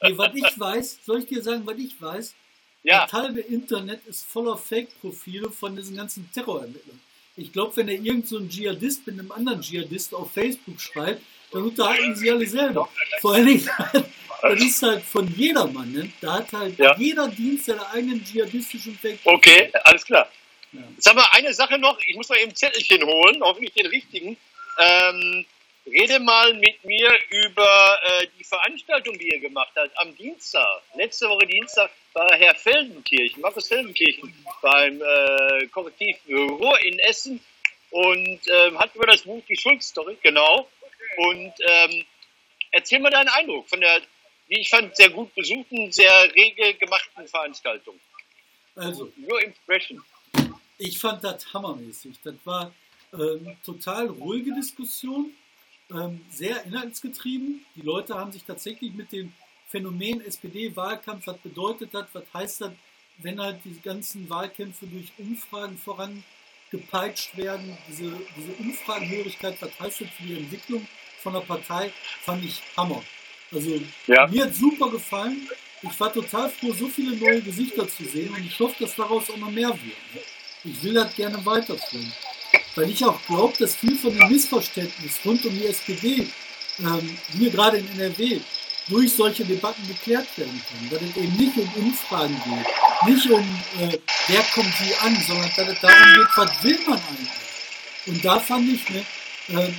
Nee, 0.01 0.17
was 0.17 0.33
ich 0.33 0.59
weiß, 0.59 0.99
soll 1.03 1.19
ich 1.19 1.25
dir 1.25 1.41
sagen, 1.41 1.65
was 1.65 1.77
ich 1.77 1.99
weiß? 1.99 2.35
Ja, 2.83 3.03
Das 3.05 3.13
halbe 3.13 3.41
Internet 3.41 4.05
ist 4.05 4.25
voller 4.25 4.57
Fake-Profile 4.57 5.49
von 5.51 5.75
diesen 5.75 5.95
ganzen 5.97 6.29
Terrorermittlern. 6.33 6.99
Ich 7.35 7.53
glaube, 7.53 7.75
wenn 7.77 7.87
er 7.87 7.95
irgend 7.95 8.27
so 8.27 8.37
ein 8.37 8.49
Dschihadist 8.49 9.07
mit 9.07 9.17
einem 9.19 9.31
anderen 9.31 9.61
Dschihadist 9.61 10.13
auf 10.13 10.31
Facebook 10.33 10.79
schreibt, 10.81 11.21
dann 11.51 11.63
unterhalten 11.63 12.15
sie 12.15 12.29
alle 12.29 12.45
selber. 12.45 12.89
Vor 13.21 13.33
allen 13.35 13.47
Dingen, 13.47 13.69
das 14.41 14.59
ist 14.61 14.81
halt 14.83 15.03
von 15.03 15.27
jedermann. 15.35 15.91
Ne? 15.91 16.11
Da 16.21 16.33
hat 16.33 16.51
halt 16.53 16.77
Ja. 16.77 16.95
jeder 16.97 17.27
Dienst 17.29 17.65
seine 17.65 17.87
eigenen 17.89 18.23
dschihadistischen 18.23 18.97
fake 18.97 19.19
okay, 19.23 19.71
alles 19.83 20.05
klar. 20.05 20.29
Ja. 20.73 20.81
Sag 20.99 21.15
mal, 21.15 21.25
eine 21.31 21.53
Sache 21.53 21.79
noch, 21.79 21.97
ich 22.05 22.15
muss 22.15 22.29
mal 22.29 22.37
eben 22.37 22.51
ein 22.51 22.55
Zettelchen 22.55 23.03
holen, 23.03 23.41
hoffentlich 23.41 23.73
den 23.73 23.87
richtigen. 23.87 24.37
Ähm, 24.77 25.45
rede 25.87 26.19
mal 26.19 26.53
mit 26.53 26.83
mir 26.85 27.09
über 27.31 27.97
äh, 28.05 28.27
die 28.37 28.43
Veranstaltung, 28.43 29.17
die 29.17 29.29
ihr 29.29 29.39
gemacht 29.39 29.71
habt 29.75 29.97
am 29.97 30.15
Dienstag. 30.15 30.81
Letzte 30.95 31.27
Woche 31.29 31.47
Dienstag 31.47 31.89
war 32.13 32.29
Herr 32.37 32.55
Feldenkirchen, 32.55 33.41
Markus 33.41 33.67
Feldenkirchen 33.67 34.33
beim 34.61 35.01
äh, 35.01 35.67
Korrektiv 35.67 36.17
Ruhr 36.27 36.79
in 36.83 36.99
Essen 36.99 37.39
und 37.91 38.39
ähm, 38.47 38.79
hat 38.79 38.95
über 38.95 39.07
das 39.07 39.21
Buch 39.21 39.41
die 39.47 39.57
Schulz-Story, 39.57 40.17
genau. 40.21 40.69
Und 41.17 41.53
ähm, 41.67 42.05
erzähl 42.71 42.99
mal 42.99 43.09
deinen 43.09 43.29
Eindruck 43.29 43.67
von 43.67 43.79
der, 43.81 44.01
wie 44.47 44.59
ich 44.59 44.69
fand, 44.69 44.95
sehr 44.95 45.09
gut 45.09 45.33
besuchten, 45.35 45.91
sehr 45.91 46.33
rege 46.35 46.73
gemachten 46.75 47.27
Veranstaltung. 47.27 47.99
Also, 48.75 49.11
Your 49.17 49.41
impression. 49.43 50.01
ich 50.77 50.97
fand 50.97 51.23
das 51.23 51.53
hammermäßig. 51.53 52.17
Das 52.23 52.35
war 52.45 52.73
ähm, 53.13 53.57
total 53.65 54.07
ruhige 54.07 54.53
Diskussion, 54.53 55.33
ähm, 55.91 56.25
sehr 56.29 56.63
inhaltsgetrieben. 56.63 57.65
Die 57.75 57.81
Leute 57.81 58.13
haben 58.13 58.31
sich 58.31 58.43
tatsächlich 58.43 58.93
mit 58.93 59.11
dem 59.11 59.33
Phänomen 59.69 60.21
SPD-Wahlkampf, 60.25 61.27
was 61.27 61.37
bedeutet 61.37 61.93
das, 61.93 62.05
was 62.13 62.23
heißt 62.33 62.61
das, 62.61 62.71
wenn 63.19 63.39
halt 63.39 63.59
die 63.63 63.79
ganzen 63.81 64.29
Wahlkämpfe 64.29 64.87
durch 64.87 65.11
Umfragen 65.17 65.77
vorangepeitscht 65.77 67.37
werden, 67.37 67.77
diese, 67.87 68.11
diese 68.35 68.51
Umfragenhörigkeit, 68.59 69.61
was 69.61 69.79
heißt 69.79 70.01
das 70.01 70.07
für 70.09 70.23
die 70.23 70.37
Entwicklung 70.37 70.87
von 71.21 71.33
der 71.33 71.41
Partei, 71.41 71.91
fand 72.21 72.43
ich 72.43 72.61
Hammer. 72.75 73.03
Also 73.51 73.79
Ja. 74.07 74.27
mir 74.27 74.45
hat 74.45 74.55
super 74.55 74.89
gefallen. 74.89 75.47
Ich 75.81 75.99
war 75.99 76.11
total 76.11 76.49
froh, 76.49 76.73
so 76.73 76.87
viele 76.87 77.15
neue 77.15 77.41
Gesichter 77.41 77.87
zu 77.87 78.03
sehen 78.03 78.33
und 78.33 78.45
ich 78.45 78.59
hoffe, 78.59 78.75
dass 78.79 78.95
daraus 78.95 79.29
auch 79.29 79.37
noch 79.37 79.51
mehr 79.51 79.69
wird. 79.69 80.25
Ich 80.63 80.83
will 80.83 80.93
das 80.93 81.15
gerne 81.15 81.45
weiterführen. 81.45 82.11
Weil 82.75 82.89
ich 82.89 83.03
auch 83.05 83.19
glaube, 83.25 83.53
dass 83.57 83.75
viel 83.75 83.95
von 83.95 84.15
dem 84.17 84.27
Missverständnis 84.29 85.19
rund 85.23 85.45
um 85.45 85.53
die 85.57 85.67
SPD, 85.67 86.27
ähm, 86.79 87.17
hier 87.37 87.49
gerade 87.49 87.77
in 87.77 87.87
NRW, 87.99 88.39
durch 88.89 89.13
solche 89.13 89.45
Debatten 89.45 89.87
geklärt 89.87 90.27
werden 90.37 90.61
kann. 90.69 90.89
Dass 90.89 91.01
es 91.01 91.15
eben 91.15 91.35
nicht 91.37 91.57
um 91.57 91.85
Umfragen 91.85 92.41
geht, 92.43 93.09
nicht 93.13 93.29
um, 93.29 93.39
äh, 93.79 93.97
wer 94.27 94.43
kommt 94.53 94.73
wie 94.81 94.95
an, 94.95 95.15
sondern 95.27 95.51
dass 95.55 95.67
es 95.69 95.79
darum 95.79 96.13
geht, 96.15 96.27
was 96.37 96.63
will 96.63 96.79
man 96.87 96.99
eigentlich. 96.99 97.29
Und 98.07 98.25
da 98.25 98.39
fand 98.39 98.67
ich, 98.73 98.89
ne, 98.89 99.05
äh, 99.49 99.69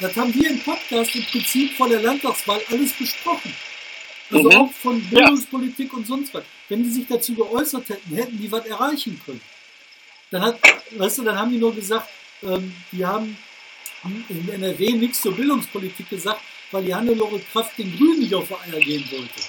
das 0.00 0.16
haben 0.16 0.32
wir 0.34 0.48
im 0.50 0.60
Podcast 0.60 1.14
im 1.16 1.24
Prinzip 1.24 1.76
vor 1.76 1.88
der 1.88 2.00
Landtagswahl 2.00 2.60
alles 2.70 2.92
besprochen. 2.92 3.54
Also 4.30 4.48
Mhm. 4.48 4.56
auch 4.56 4.72
von 4.72 5.00
Bildungspolitik 5.10 5.92
und 5.92 6.06
sonst 6.06 6.32
was. 6.32 6.44
Wenn 6.68 6.82
die 6.84 6.90
sich 6.90 7.06
dazu 7.06 7.34
geäußert 7.34 7.88
hätten, 7.88 8.14
hätten 8.14 8.38
die 8.38 8.50
was 8.50 8.64
erreichen 8.64 9.20
können. 9.26 9.40
Dann 10.30 10.42
hat, 10.42 10.58
weißt 10.92 11.18
du, 11.18 11.22
dann 11.24 11.36
haben 11.38 11.50
die 11.50 11.58
nur 11.58 11.74
gesagt, 11.74 12.08
ähm, 12.42 12.74
die 12.92 13.04
haben 13.04 13.36
in 14.28 14.48
NRW 14.48 14.92
nichts 14.92 15.20
zur 15.20 15.34
Bildungspolitik 15.34 16.08
gesagt, 16.08 16.40
weil 16.72 16.84
die 16.84 16.94
Hannelore 16.94 17.38
Kraft 17.52 17.78
den 17.78 17.96
Grünen 17.96 18.20
nicht 18.20 18.34
auf 18.34 18.48
die 18.48 18.54
Eier 18.54 18.80
gehen 18.80 19.08
wollte. 19.10 19.40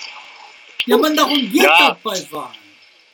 Ja, 0.86 0.98
man, 0.98 1.16
darum 1.16 1.36
geht 1.52 1.64
Ja. 1.64 1.98
das 2.04 2.28
bei 2.28 2.32
Wahlen. 2.32 2.58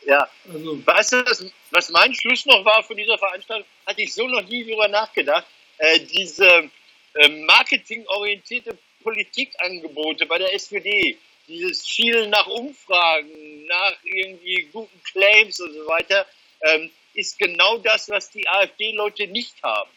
Ja. 0.06 0.28
Also, 0.52 0.86
Weißt 0.86 1.12
du, 1.14 1.26
was, 1.26 1.46
was 1.72 1.90
mein 1.90 2.14
Schluss 2.16 2.46
noch 2.46 2.66
war 2.66 2.84
von 2.84 2.98
dieser 2.98 3.18
Veranstaltung? 3.18 3.68
Hatte 3.86 4.02
ich 4.02 4.14
so 4.14 4.28
noch 4.28 4.42
nie 4.48 4.64
drüber 4.66 4.88
nachgedacht. 4.88 5.46
Äh, 5.78 6.00
diese 6.00 6.70
äh, 7.14 7.30
marketingorientierte 7.46 8.78
Politikangebote 9.04 10.26
bei 10.26 10.38
der 10.40 10.54
SPD, 10.54 11.18
dieses 11.48 11.88
Schielen 11.88 12.30
nach 12.32 12.48
Umfragen, 12.48 13.66
nach 13.68 13.96
irgendwie 14.04 14.68
guten 14.74 15.02
Claims 15.04 15.60
und 15.60 15.74
so 15.74 15.88
weiter, 15.88 16.26
ähm, 16.62 16.90
ist 17.14 17.38
genau 17.38 17.78
das, 17.78 18.10
was 18.10 18.30
die 18.32 18.48
AfD-Leute 18.48 19.28
nicht 19.28 19.56
haben. 19.64 19.90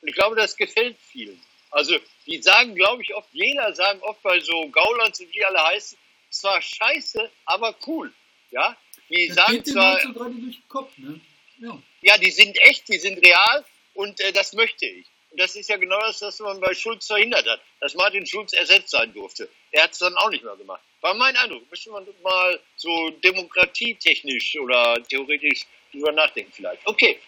Und 0.00 0.08
ich 0.08 0.14
glaube, 0.14 0.36
das 0.36 0.56
gefällt 0.56 0.96
vielen. 1.10 1.40
Also, 1.70 1.96
die 2.26 2.40
sagen, 2.42 2.74
glaube 2.74 3.02
ich, 3.02 3.14
oft, 3.14 3.32
Wähler 3.32 3.74
sagen 3.74 4.00
oft 4.02 4.22
bei 4.22 4.40
so 4.40 4.68
Gaulands 4.68 5.20
und 5.20 5.32
wie 5.32 5.44
alle 5.44 5.62
heißen, 5.62 5.98
zwar 6.30 6.60
scheiße, 6.60 7.30
aber 7.44 7.74
cool. 7.86 8.12
Ja, 8.50 8.76
die 9.08 9.28
das 9.28 9.36
sagen 9.36 9.64
zwar, 9.64 10.00
so 10.00 10.12
gerade 10.12 10.34
durch 10.34 10.56
den 10.56 10.68
Kopf, 10.68 10.96
ne? 10.96 11.20
Ja. 11.58 11.82
ja, 12.02 12.18
die 12.18 12.30
sind 12.30 12.60
echt, 12.62 12.88
die 12.88 12.98
sind 12.98 13.24
real 13.24 13.64
und 13.94 14.20
äh, 14.20 14.32
das 14.32 14.52
möchte 14.52 14.86
ich. 14.86 15.06
Und 15.30 15.40
das 15.40 15.56
ist 15.56 15.68
ja 15.68 15.76
genau 15.76 15.98
das, 16.00 16.22
was 16.22 16.38
man 16.40 16.60
bei 16.60 16.74
Schulz 16.74 17.06
verhindert 17.06 17.46
hat, 17.48 17.60
dass 17.80 17.94
Martin 17.94 18.26
Schulz 18.26 18.52
ersetzt 18.52 18.90
sein 18.90 19.12
durfte. 19.12 19.48
Er 19.70 19.84
hat 19.84 19.92
es 19.92 19.98
dann 19.98 20.14
auch 20.16 20.30
nicht 20.30 20.44
mehr 20.44 20.56
gemacht. 20.56 20.82
War 21.00 21.14
mein 21.14 21.36
Eindruck. 21.36 21.70
Müsste 21.70 21.90
man 21.90 22.06
mal 22.22 22.60
so 22.76 23.10
demokratietechnisch 23.22 24.58
oder 24.58 25.02
theoretisch 25.08 25.66
drüber 25.92 26.12
nachdenken 26.12 26.52
vielleicht. 26.52 26.86
Okay, 26.86 27.18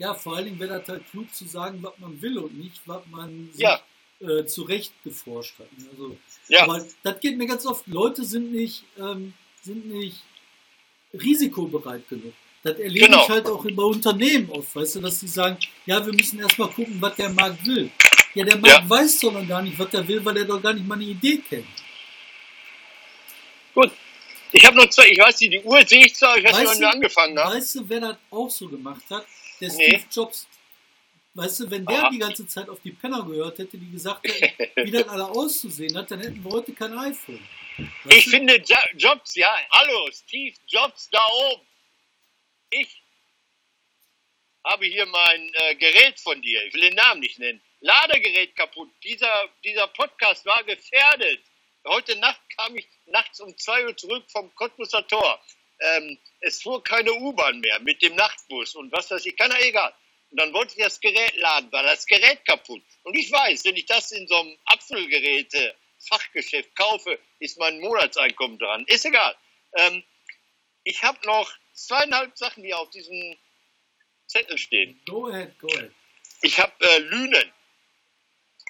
Ja, 0.00 0.14
vor 0.14 0.34
allen 0.36 0.46
Dingen 0.46 0.58
wäre 0.58 0.78
das 0.80 0.88
halt 0.88 1.08
klug 1.10 1.32
zu 1.34 1.46
sagen, 1.46 1.78
was 1.82 1.92
man 1.98 2.20
will 2.22 2.38
und 2.38 2.58
nicht, 2.58 2.80
was 2.86 3.02
man 3.10 3.50
sich 3.52 3.60
Ja. 3.62 3.80
äh, 4.20 4.44
zurecht 4.46 4.92
geforscht 5.04 5.58
hat. 5.58 5.68
Also, 5.92 6.16
Ja. 6.48 6.64
Aber 6.64 6.84
das 7.02 7.20
geht 7.20 7.36
mir 7.38 7.46
ganz 7.46 7.64
oft. 7.66 7.86
Leute 7.86 8.24
sind 8.24 8.50
nicht, 8.50 8.84
ähm, 8.98 9.34
sind 9.62 9.86
nicht 9.86 10.22
risikobereit 11.14 12.08
genug. 12.08 12.32
Das 12.62 12.78
erlebe 12.78 13.06
Genau. 13.06 13.22
ich 13.24 13.28
halt 13.30 13.46
auch 13.46 13.64
über 13.64 13.86
Unternehmen 13.86 14.50
oft, 14.50 14.74
weißt 14.74 14.96
du, 14.96 15.00
dass 15.00 15.20
die 15.20 15.28
sagen, 15.28 15.56
ja, 15.86 16.04
wir 16.04 16.12
müssen 16.12 16.38
erstmal 16.40 16.68
gucken, 16.68 16.96
was 17.00 17.14
der 17.16 17.30
Markt 17.30 17.64
will. 17.66 17.90
Ja, 18.34 18.44
der 18.44 18.56
Markt 18.58 18.84
Ja. 18.84 18.88
weiß 18.90 19.18
doch 19.20 19.32
noch 19.32 19.46
gar 19.48 19.62
nicht, 19.62 19.78
was 19.78 19.92
er 19.94 20.06
will, 20.06 20.24
weil 20.24 20.36
er 20.38 20.44
doch 20.44 20.60
gar 20.62 20.72
nicht 20.74 20.86
mal 20.86 20.94
eine 20.96 21.04
Idee 21.04 21.38
kennt. 21.48 21.66
Gut. 23.74 23.90
Ich 24.52 24.64
habe 24.64 24.76
noch 24.76 24.88
zwei, 24.90 25.08
ich 25.08 25.18
weiß 25.18 25.40
nicht, 25.40 25.52
die 25.52 25.60
Uhr 25.62 25.80
sehe 25.86 26.04
ich 26.06 26.14
zwar, 26.14 26.36
ich 26.36 26.44
weiß 26.44 26.58
nicht, 26.58 26.68
wann 26.70 26.80
wir 26.80 26.90
angefangen 26.90 27.38
haben. 27.38 27.54
Weißt 27.54 27.74
du, 27.76 27.88
wer 27.88 28.00
das 28.00 28.16
auch 28.30 28.50
so 28.50 28.68
gemacht 28.68 29.02
hat? 29.10 29.24
Der 29.60 29.68
Nee. 29.72 29.84
Steve 29.98 30.04
Jobs. 30.10 30.46
Weißt 31.34 31.60
du, 31.60 31.70
wenn 31.70 31.86
der 31.86 31.98
Aha. 32.04 32.10
die 32.10 32.18
ganze 32.18 32.46
Zeit 32.46 32.68
auf 32.68 32.80
die 32.80 32.90
Penner 32.90 33.24
gehört 33.24 33.58
hätte, 33.58 33.78
die 33.78 33.90
gesagt 33.90 34.26
hätten, 34.26 34.70
wie 34.86 34.90
das 34.90 35.06
alle 35.08 35.28
auszusehen 35.28 35.96
hat, 35.96 36.10
dann 36.10 36.20
hätten 36.20 36.42
wir 36.44 36.50
heute 36.50 36.72
kein 36.72 36.92
iPhone. 36.98 37.46
Weißt 38.04 38.16
Ich 38.18 38.24
du? 38.24 38.30
finde 38.30 38.56
jo 38.56 38.76
Jobs, 38.96 39.34
ja, 39.36 39.50
hallo, 39.70 40.08
Steve 40.12 40.56
Jobs 40.66 41.08
da 41.10 41.24
oben. 41.28 41.66
Ich 42.70 43.02
habe 44.64 44.86
hier 44.86 45.06
mein 45.06 45.54
äh, 45.54 45.74
Gerät 45.76 46.18
von 46.20 46.42
dir, 46.42 46.64
ich 46.66 46.74
will 46.74 46.82
den 46.82 46.94
Namen 46.94 47.20
nicht 47.20 47.38
nennen. 47.38 47.62
Ladegerät 47.80 48.54
kaputt. 48.56 48.90
Dieser, 49.04 49.48
dieser 49.64 49.86
Podcast 49.88 50.44
war 50.44 50.62
gefährdet. 50.64 51.40
Heute 51.86 52.16
Nacht 52.16 52.40
kam 52.56 52.76
ich 52.76 52.86
nachts 53.06 53.40
um 53.40 53.56
2 53.56 53.86
Uhr 53.86 53.96
zurück 53.96 54.24
vom 54.30 54.54
Cottbuser 54.54 55.06
Tor. 55.06 55.40
Ähm, 55.80 56.18
es 56.40 56.62
fuhr 56.62 56.82
keine 56.82 57.12
U-Bahn 57.12 57.60
mehr 57.60 57.80
mit 57.80 58.02
dem 58.02 58.14
Nachtbus 58.14 58.74
und 58.74 58.92
was 58.92 59.10
weiß 59.10 59.24
ich, 59.26 59.36
keiner 59.36 59.60
egal. 59.62 59.94
Und 60.30 60.40
dann 60.40 60.52
wollte 60.52 60.74
ich 60.76 60.84
das 60.84 61.00
Gerät 61.00 61.36
laden, 61.36 61.72
war 61.72 61.82
das 61.82 62.06
Gerät 62.06 62.44
kaputt. 62.44 62.82
Und 63.02 63.14
ich 63.14 63.32
weiß, 63.32 63.64
wenn 63.64 63.76
ich 63.76 63.86
das 63.86 64.12
in 64.12 64.28
so 64.28 64.36
einem 64.38 64.56
Apfelgeräte 64.66 65.74
Fachgeschäft 66.08 66.74
kaufe, 66.76 67.18
ist 67.40 67.58
mein 67.58 67.80
Monatseinkommen 67.80 68.58
dran. 68.58 68.84
Ist 68.86 69.04
egal. 69.04 69.36
Ähm, 69.74 70.02
ich 70.84 71.02
habe 71.02 71.18
noch 71.26 71.50
zweieinhalb 71.74 72.36
Sachen 72.36 72.64
hier 72.64 72.78
auf 72.78 72.90
diesem 72.90 73.36
Zettel 74.26 74.58
stehen. 74.58 75.00
Go 75.06 75.28
ahead, 75.28 75.58
go 75.58 75.68
ahead. 75.68 75.90
Ich 76.42 76.58
habe 76.58 76.72
äh, 76.80 76.98
Lünen. 76.98 77.52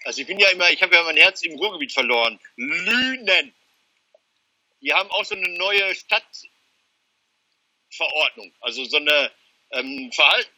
Also 0.04 0.22
ich 0.22 0.26
bin 0.26 0.38
ja 0.38 0.48
immer, 0.48 0.70
ich 0.70 0.82
habe 0.82 0.94
ja 0.94 1.02
mein 1.02 1.16
Herz 1.16 1.42
im 1.42 1.56
Ruhrgebiet 1.58 1.92
verloren. 1.92 2.40
Lünen. 2.56 3.54
Die 4.80 4.92
haben 4.94 5.10
auch 5.10 5.24
so 5.24 5.34
eine 5.34 5.48
neue 5.50 5.94
Stadtverordnung. 7.90 8.52
Also 8.60 8.84
so 8.84 8.96
eine 8.96 9.30
ähm, 9.72 10.10
Verhalten. 10.12 10.50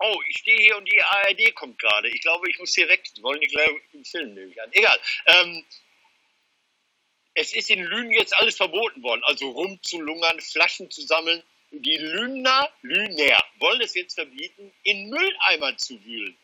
Oh, 0.00 0.20
ich 0.28 0.38
stehe 0.38 0.58
hier 0.58 0.76
und 0.76 0.84
die 0.86 1.00
ARD 1.02 1.54
kommt 1.54 1.78
gerade. 1.78 2.08
Ich 2.08 2.20
glaube, 2.20 2.48
ich 2.50 2.58
muss 2.58 2.74
hier 2.74 2.88
weg. 2.88 3.04
Die 3.16 3.22
wollen 3.22 3.40
die 3.40 3.46
gleich 3.46 3.68
im 3.92 4.04
Film 4.04 4.34
nehme 4.34 4.50
ich 4.50 4.60
an. 4.60 4.70
Egal. 4.72 5.00
Ähm, 5.26 5.64
es 7.34 7.54
ist 7.54 7.70
in 7.70 7.82
Lünen 7.82 8.12
jetzt 8.12 8.36
alles 8.38 8.56
verboten 8.56 9.02
worden. 9.02 9.22
Also 9.24 9.50
rumzulungern, 9.50 10.40
Flaschen 10.40 10.90
zu 10.90 11.02
sammeln. 11.02 11.42
Die 11.70 11.96
Lüner, 11.96 12.70
Lüner 12.82 13.38
wollen 13.58 13.80
es 13.80 13.94
jetzt 13.94 14.14
verbieten, 14.14 14.72
in 14.84 15.10
Mülleimern 15.10 15.76
zu 15.78 16.02
wühlen. 16.04 16.36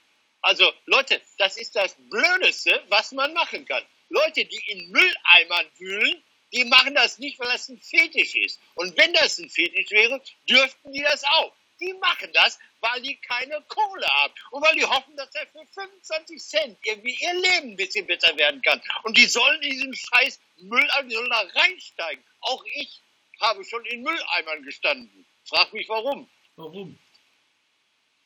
Also 0.42 0.72
Leute, 0.86 1.20
das 1.38 1.56
ist 1.56 1.76
das 1.76 1.94
Blödeste, 2.10 2.82
was 2.88 3.12
man 3.12 3.32
machen 3.34 3.64
kann. 3.66 3.84
Leute, 4.08 4.44
die 4.44 4.62
in 4.72 4.90
Mülleimern 4.90 5.66
wühlen, 5.78 6.24
die 6.52 6.64
machen 6.64 6.94
das 6.94 7.18
nicht, 7.18 7.38
weil 7.38 7.48
das 7.48 7.68
ein 7.68 7.80
Fetisch 7.80 8.34
ist. 8.34 8.60
Und 8.74 8.96
wenn 8.96 9.12
das 9.12 9.38
ein 9.38 9.50
Fetisch 9.50 9.90
wäre, 9.90 10.20
dürften 10.48 10.92
die 10.92 11.02
das 11.02 11.22
auch. 11.24 11.52
Die 11.80 11.94
machen 11.94 12.30
das, 12.34 12.58
weil 12.80 13.00
die 13.00 13.16
keine 13.16 13.62
Kohle 13.68 14.06
haben 14.06 14.34
und 14.50 14.62
weil 14.62 14.74
die 14.74 14.84
hoffen, 14.84 15.16
dass 15.16 15.34
er 15.34 15.46
für 15.46 15.64
25 15.66 16.42
Cent 16.42 16.78
irgendwie 16.84 17.14
ihr 17.14 17.34
Leben 17.34 17.70
ein 17.70 17.76
bisschen 17.76 18.06
besser 18.06 18.36
werden 18.36 18.60
kann. 18.62 18.82
Und 19.04 19.16
die 19.16 19.26
sollen 19.26 19.62
in 19.62 19.70
diesen 19.70 19.94
scheiß 19.94 20.40
Mülleimer, 20.58 21.08
die 21.08 21.14
sollen 21.14 21.30
da 21.30 21.40
reinsteigen. 21.40 22.22
Auch 22.40 22.62
ich 22.74 23.00
habe 23.40 23.64
schon 23.64 23.84
in 23.86 24.02
Mülleimern 24.02 24.62
gestanden. 24.62 25.26
Frag 25.44 25.72
mich 25.72 25.88
warum. 25.88 26.28
Warum? 26.56 26.98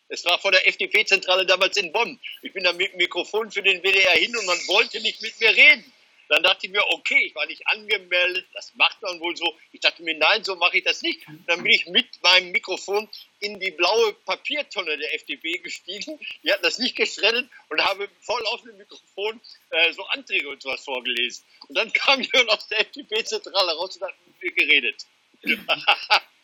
Es 0.08 0.24
war 0.24 0.38
vor 0.38 0.52
der 0.52 0.66
FDP-Zentrale 0.68 1.46
damals 1.46 1.76
in 1.76 1.92
Bonn. 1.92 2.20
Ich 2.42 2.52
bin 2.52 2.64
da 2.64 2.72
mit 2.72 2.92
dem 2.92 2.98
Mikrofon 2.98 3.50
für 3.50 3.62
den 3.62 3.82
WDR 3.82 4.12
hin 4.12 4.36
und 4.36 4.46
man 4.46 4.58
wollte 4.68 5.00
nicht 5.00 5.22
mit 5.22 5.40
mir 5.40 5.50
reden. 5.50 5.92
Dann 6.28 6.42
dachte 6.42 6.66
ich 6.66 6.72
mir, 6.72 6.82
okay, 6.90 7.26
ich 7.26 7.34
war 7.34 7.46
nicht 7.46 7.66
angemeldet, 7.66 8.46
das 8.54 8.74
macht 8.74 9.00
man 9.02 9.20
wohl 9.20 9.36
so. 9.36 9.54
Ich 9.72 9.80
dachte 9.80 10.02
mir, 10.02 10.16
nein, 10.16 10.42
so 10.44 10.56
mache 10.56 10.78
ich 10.78 10.84
das 10.84 11.02
nicht. 11.02 11.20
Dann 11.46 11.62
bin 11.62 11.72
ich 11.72 11.86
mit 11.86 12.06
meinem 12.22 12.52
Mikrofon 12.52 13.08
in 13.40 13.60
die 13.60 13.70
blaue 13.70 14.14
Papiertonne 14.24 14.96
der 14.96 15.14
FDP 15.14 15.58
gestiegen. 15.58 16.18
Die 16.42 16.52
hatten 16.52 16.62
das 16.62 16.78
nicht 16.78 16.96
geschreddert 16.96 17.48
und 17.68 17.84
habe 17.84 18.08
voll 18.20 18.44
auf 18.46 18.62
dem 18.62 18.76
Mikrofon 18.76 19.40
äh, 19.70 19.92
so 19.92 20.04
Anträge 20.06 20.48
und 20.48 20.62
sowas 20.62 20.84
vorgelesen. 20.84 21.44
Und 21.68 21.76
dann 21.76 21.92
kam 21.92 22.20
jemand 22.20 22.50
aus 22.50 22.68
der 22.68 22.80
FDP-Zentrale 22.80 23.72
raus 23.72 23.96
und 23.96 24.08
hat 24.08 24.14
mit 24.26 24.42
mir 24.42 24.52
geredet. 24.52 25.06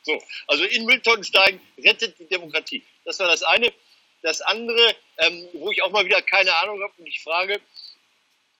so, 0.02 0.22
also 0.46 0.64
in 0.64 0.84
Mülltonnen 0.84 1.24
steigen 1.24 1.60
rettet 1.78 2.18
die 2.18 2.26
Demokratie. 2.26 2.84
Das 3.04 3.18
war 3.18 3.28
das 3.28 3.42
eine. 3.42 3.72
Das 4.22 4.42
andere, 4.42 4.94
ähm, 5.16 5.48
wo 5.54 5.70
ich 5.70 5.82
auch 5.82 5.90
mal 5.90 6.04
wieder 6.04 6.20
keine 6.20 6.54
Ahnung 6.56 6.82
habe 6.82 6.92
und 6.98 7.06
ich 7.06 7.22
frage, 7.22 7.58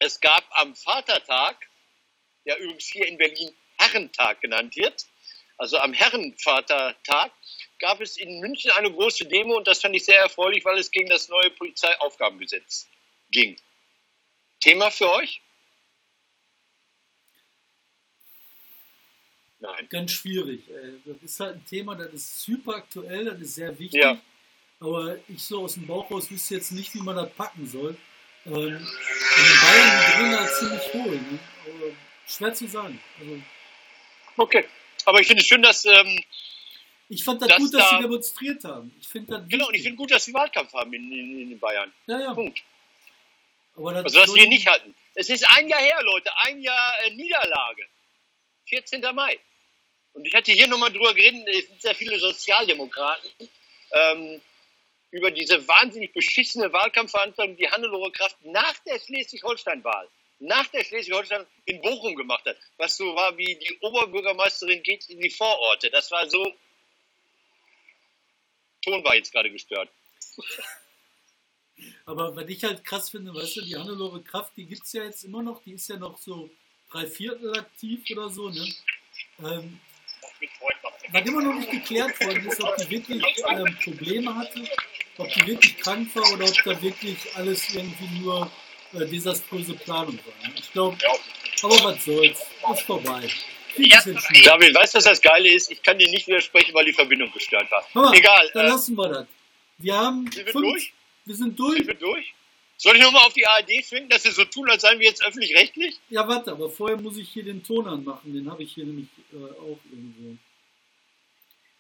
es 0.01 0.21
gab 0.21 0.45
am 0.59 0.75
Vatertag, 0.75 1.69
der 2.45 2.59
übrigens 2.59 2.87
hier 2.87 3.07
in 3.07 3.17
Berlin 3.17 3.55
Herrentag 3.79 4.41
genannt 4.41 4.75
wird, 4.77 5.07
also 5.59 5.79
am 5.79 5.93
Herrenvatertag, 5.93 7.33
gab 7.79 8.01
es 8.01 8.17
in 8.17 8.41
München 8.41 8.71
eine 8.73 8.91
große 8.91 9.27
Demo 9.27 9.57
und 9.57 9.67
das 9.67 9.83
fand 9.83 9.95
ich 9.95 10.05
sehr 10.05 10.21
erfreulich, 10.21 10.65
weil 10.65 10.79
es 10.79 10.91
gegen 10.91 11.09
das 11.09 11.29
neue 11.29 11.51
Polizeiaufgabengesetz 11.51 12.89
ging. 13.31 13.57
Thema 14.59 14.91
für 14.91 15.11
euch? 15.13 15.43
Nein. 19.59 19.87
Ganz 19.91 20.13
schwierig. 20.13 20.69
äh, 20.71 20.95
Das 21.05 21.23
ist 21.23 21.41
halt 21.41 21.57
ein 21.57 21.67
Thema, 21.67 21.95
das 21.95 22.13
ist 22.15 22.43
super 22.43 22.77
aktuell, 22.77 23.27
das 23.27 23.41
ist 23.41 23.55
sehr 23.57 23.79
wichtig. 23.79 24.03
Ja. 24.03 24.19
Aber 24.81 25.19
ich 25.29 25.43
so 25.43 25.65
aus 25.65 25.75
dem 25.75 25.87
Bauch 25.87 26.11
raus 26.11 26.31
wüsste 26.31 26.55
jetzt 26.55 26.73
nicht, 26.73 26.95
wie 26.95 27.01
man 27.01 27.17
das 27.17 27.31
packen 27.35 27.67
soll. 27.67 27.99
In 28.45 28.53
Bayern 29.63 30.31
die 30.31 30.37
halt 30.37 30.55
ziemlich 30.55 30.95
hohl. 30.95 31.17
Ne? 31.17 31.39
Aber 31.67 31.93
schwer 32.27 32.55
zu 32.55 32.67
sagen. 32.69 33.01
Also, 33.21 33.41
Okay. 34.37 34.65
Aber 35.05 35.21
ich 35.21 35.27
finde 35.27 35.43
es 35.43 35.47
schön, 35.49 35.63
dass, 35.63 35.85
ähm, 35.85 36.23
ich 37.09 37.25
fand 37.25 37.43
das, 37.43 37.49
Das 37.49 37.59
gut, 37.59 37.75
dass 37.75 37.91
da- 37.91 37.97
sie 37.97 38.03
demonstriert 38.03 38.65
haben. 38.65 38.95
Ich 39.01 39.09
das 39.27 39.43
genau, 39.49 39.69
und 39.69 39.75
ich 39.75 39.83
finde 39.83 39.97
gut, 39.97 40.11
dass 40.11 40.25
sie 40.25 40.33
Wahlkampf 40.33 40.73
haben 40.73 40.93
in, 40.95 41.11
in, 41.13 41.53
in 41.53 41.59
Bayern. 41.59 41.93
ja, 42.07 42.21
ja. 42.21 42.35
Punkt. 42.35 42.63
Aber 43.77 43.93
das 43.95 44.05
Also, 44.05 44.19
dass 44.21 44.29
soll- 44.29 44.37
wir 44.39 44.49
nicht 44.49 44.67
hatten. 44.67 44.95
Es 45.15 45.29
ist 45.29 45.45
ein 45.57 45.69
Jahr 45.69 45.81
her, 45.81 46.01
Leute, 46.03 46.31
ein 46.45 46.61
Jahr 46.63 46.93
äh, 47.05 47.11
Niederlage. 47.11 47.87
14. 48.69 49.01
Mai. 49.15 49.39
Und 50.13 50.25
ich 50.27 50.35
hatte 50.35 50.53
hier 50.53 50.69
nochmal 50.69 50.93
drüber 50.93 51.13
geredet, 51.15 51.47
es 51.49 51.67
sind 51.67 51.83
sehr 51.83 51.95
viele 51.95 52.19
Sozialdemokraten, 52.19 53.31
ähm, 53.93 54.41
über 55.11 55.31
diese 55.31 55.67
wahnsinnig 55.67 56.13
beschissene 56.13 56.73
Wahlkampfveranstaltung, 56.73 57.57
die 57.57 57.69
Hannelore 57.69 58.13
Kraft 58.13 58.37
nach 58.45 58.79
der 58.81 58.99
Schleswig-Holstein-Wahl, 59.01 60.09
nach 60.39 60.67
der 60.69 60.85
Schleswig-Holstein 60.85 61.47
in 61.65 61.81
Bochum 61.81 62.15
gemacht 62.15 62.45
hat. 62.47 62.57
Was 62.77 62.97
so 62.97 63.15
war 63.15 63.37
wie 63.37 63.57
die 63.57 63.79
Oberbürgermeisterin 63.81 64.83
geht 64.83 65.09
in 65.09 65.21
die 65.21 65.31
Vororte. 65.31 65.91
Das 65.91 66.11
war 66.11 66.29
so. 66.29 66.55
Ton 68.83 69.05
war 69.05 69.15
jetzt 69.15 69.33
gerade 69.33 69.51
gestört. 69.51 69.91
Aber 72.05 72.37
was 72.37 72.49
ich 72.49 72.63
halt 72.63 72.85
krass 72.85 73.11
finde, 73.11 73.35
weißt 73.35 73.57
du, 73.57 73.63
die 73.63 73.77
Hannelore 73.77 74.23
Kraft, 74.23 74.53
die 74.57 74.67
gibt 74.67 74.85
es 74.85 74.93
ja 74.93 75.05
jetzt 75.05 75.25
immer 75.25 75.43
noch, 75.43 75.63
die 75.63 75.73
ist 75.73 75.89
ja 75.89 75.97
noch 75.97 76.19
so 76.19 76.51
drei 76.91 77.07
Viertel 77.07 77.59
aktiv 77.59 78.05
oder 78.11 78.29
so, 78.29 78.51
ne? 78.51 78.69
Ähm, 79.43 79.81
was 81.13 81.27
immer 81.27 81.43
noch 81.43 81.55
nicht 81.55 81.71
geklärt 81.71 82.21
worden 82.21 82.47
ist, 82.47 82.63
ob 82.63 82.77
die 82.77 82.91
wirklich 82.91 83.23
ähm, 83.49 83.77
Probleme 83.83 84.35
hatte, 84.35 84.69
ob 85.21 85.33
die 85.33 85.47
wirklich 85.47 85.77
krank 85.79 86.09
war 86.15 86.33
oder 86.33 86.47
ob 86.47 86.65
da 86.65 86.83
wirklich 86.83 87.17
alles 87.35 87.75
irgendwie 87.75 88.21
nur 88.21 88.51
äh, 88.95 89.07
desaströse 89.07 89.75
Planung 89.75 90.19
war. 90.25 90.51
Ich 90.57 90.73
glaube, 90.73 90.97
aber 91.63 91.85
was 91.85 92.05
soll's, 92.05 92.41
ist 92.73 92.83
vorbei. 92.83 93.29
Schwierig. 93.75 94.43
David, 94.45 94.75
weißt 94.75 94.95
du, 94.95 94.99
was 94.99 95.05
das 95.05 95.21
Geile 95.21 95.53
ist? 95.53 95.71
Ich 95.71 95.83
kann 95.83 95.99
dir 95.99 96.11
nicht 96.11 96.27
widersprechen, 96.27 96.75
weil 96.75 96.85
die 96.87 96.93
Verbindung 96.93 97.31
gestört 97.33 97.71
war. 97.71 97.87
Mal, 97.95 98.15
Egal. 98.17 98.51
dann 98.55 98.67
Äh, 98.67 98.69
lassen 98.69 98.97
wir 98.97 99.09
das. 99.09 99.27
Wir 99.79 99.97
haben 99.97 100.31
sind 100.33 100.47
wir 100.47 100.53
fünf, 100.53 100.65
durch? 100.67 100.93
wir 101.25 101.35
sind 101.37 101.59
durch. 101.59 101.77
Sind 101.79 101.87
wir 101.87 101.95
durch? 101.95 102.35
Soll 102.77 102.97
ich 102.97 103.03
nochmal 103.03 103.27
auf 103.27 103.35
die 103.35 103.47
ARD 103.47 103.71
schwingen, 103.87 104.09
dass 104.09 104.23
sie 104.23 104.31
so 104.31 104.45
tun, 104.45 104.69
als 104.71 104.83
seien 104.83 104.99
wir 104.99 105.07
jetzt 105.07 105.25
öffentlich-rechtlich? 105.25 105.99
Ja, 106.09 106.27
warte, 106.27 106.53
aber 106.53 106.71
vorher 106.71 106.97
muss 106.97 107.19
ich 107.19 107.29
hier 107.29 107.45
den 107.45 107.63
Ton 107.63 107.87
anmachen. 107.87 108.33
Den 108.33 108.51
habe 108.51 108.63
ich 108.63 108.73
hier 108.73 108.87
nämlich 108.87 109.09
äh, 109.33 109.37
auch 109.37 109.79
irgendwo. 109.91 110.37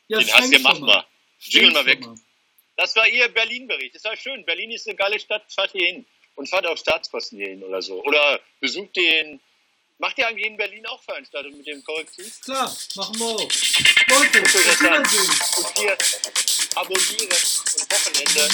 Ja, 0.08 0.18
Den 0.18 0.28
hast 0.28 0.38
du, 0.38 0.48
schwenk 0.48 0.62
mach 0.62 0.76
schon 0.76 0.86
mal. 0.86 1.04
Jingle 1.40 1.72
mal 1.72 1.86
weg. 1.86 2.04
Das 2.80 2.96
war 2.96 3.06
Ihr 3.06 3.28
Berlin-Bericht. 3.28 3.94
Das 3.94 4.04
war 4.04 4.16
schön. 4.16 4.42
Berlin 4.46 4.70
ist 4.70 4.88
eine 4.88 4.96
geile 4.96 5.20
Stadt. 5.20 5.42
Fahrt 5.52 5.72
hier 5.72 5.86
hin. 5.86 6.06
Und 6.34 6.48
fahrt 6.48 6.64
auf 6.66 6.78
Staatskosten 6.78 7.36
hier 7.36 7.48
hin 7.48 7.62
oder 7.62 7.82
so. 7.82 8.02
Oder 8.04 8.40
besucht 8.58 8.96
den. 8.96 9.38
Macht 9.98 10.16
ihr 10.16 10.26
eigentlich 10.26 10.46
in 10.46 10.56
Berlin 10.56 10.86
auch 10.86 11.02
Veranstaltungen 11.02 11.58
mit 11.58 11.66
dem 11.66 11.84
Korrektiv? 11.84 12.40
Klar, 12.40 12.74
machen 12.94 13.18
wir 13.18 13.26
auch. 13.26 13.40
Leute, 13.40 14.40
das. 14.40 14.80
Wiedersehen. 14.80 15.28
Und 15.58 15.78
hier 15.78 15.98
abonnieren 16.74 17.28
und 17.28 17.92
Wochenende. 17.92 18.48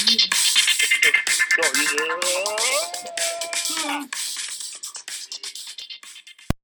So, 1.55 1.63
Tschüss. 3.63 4.26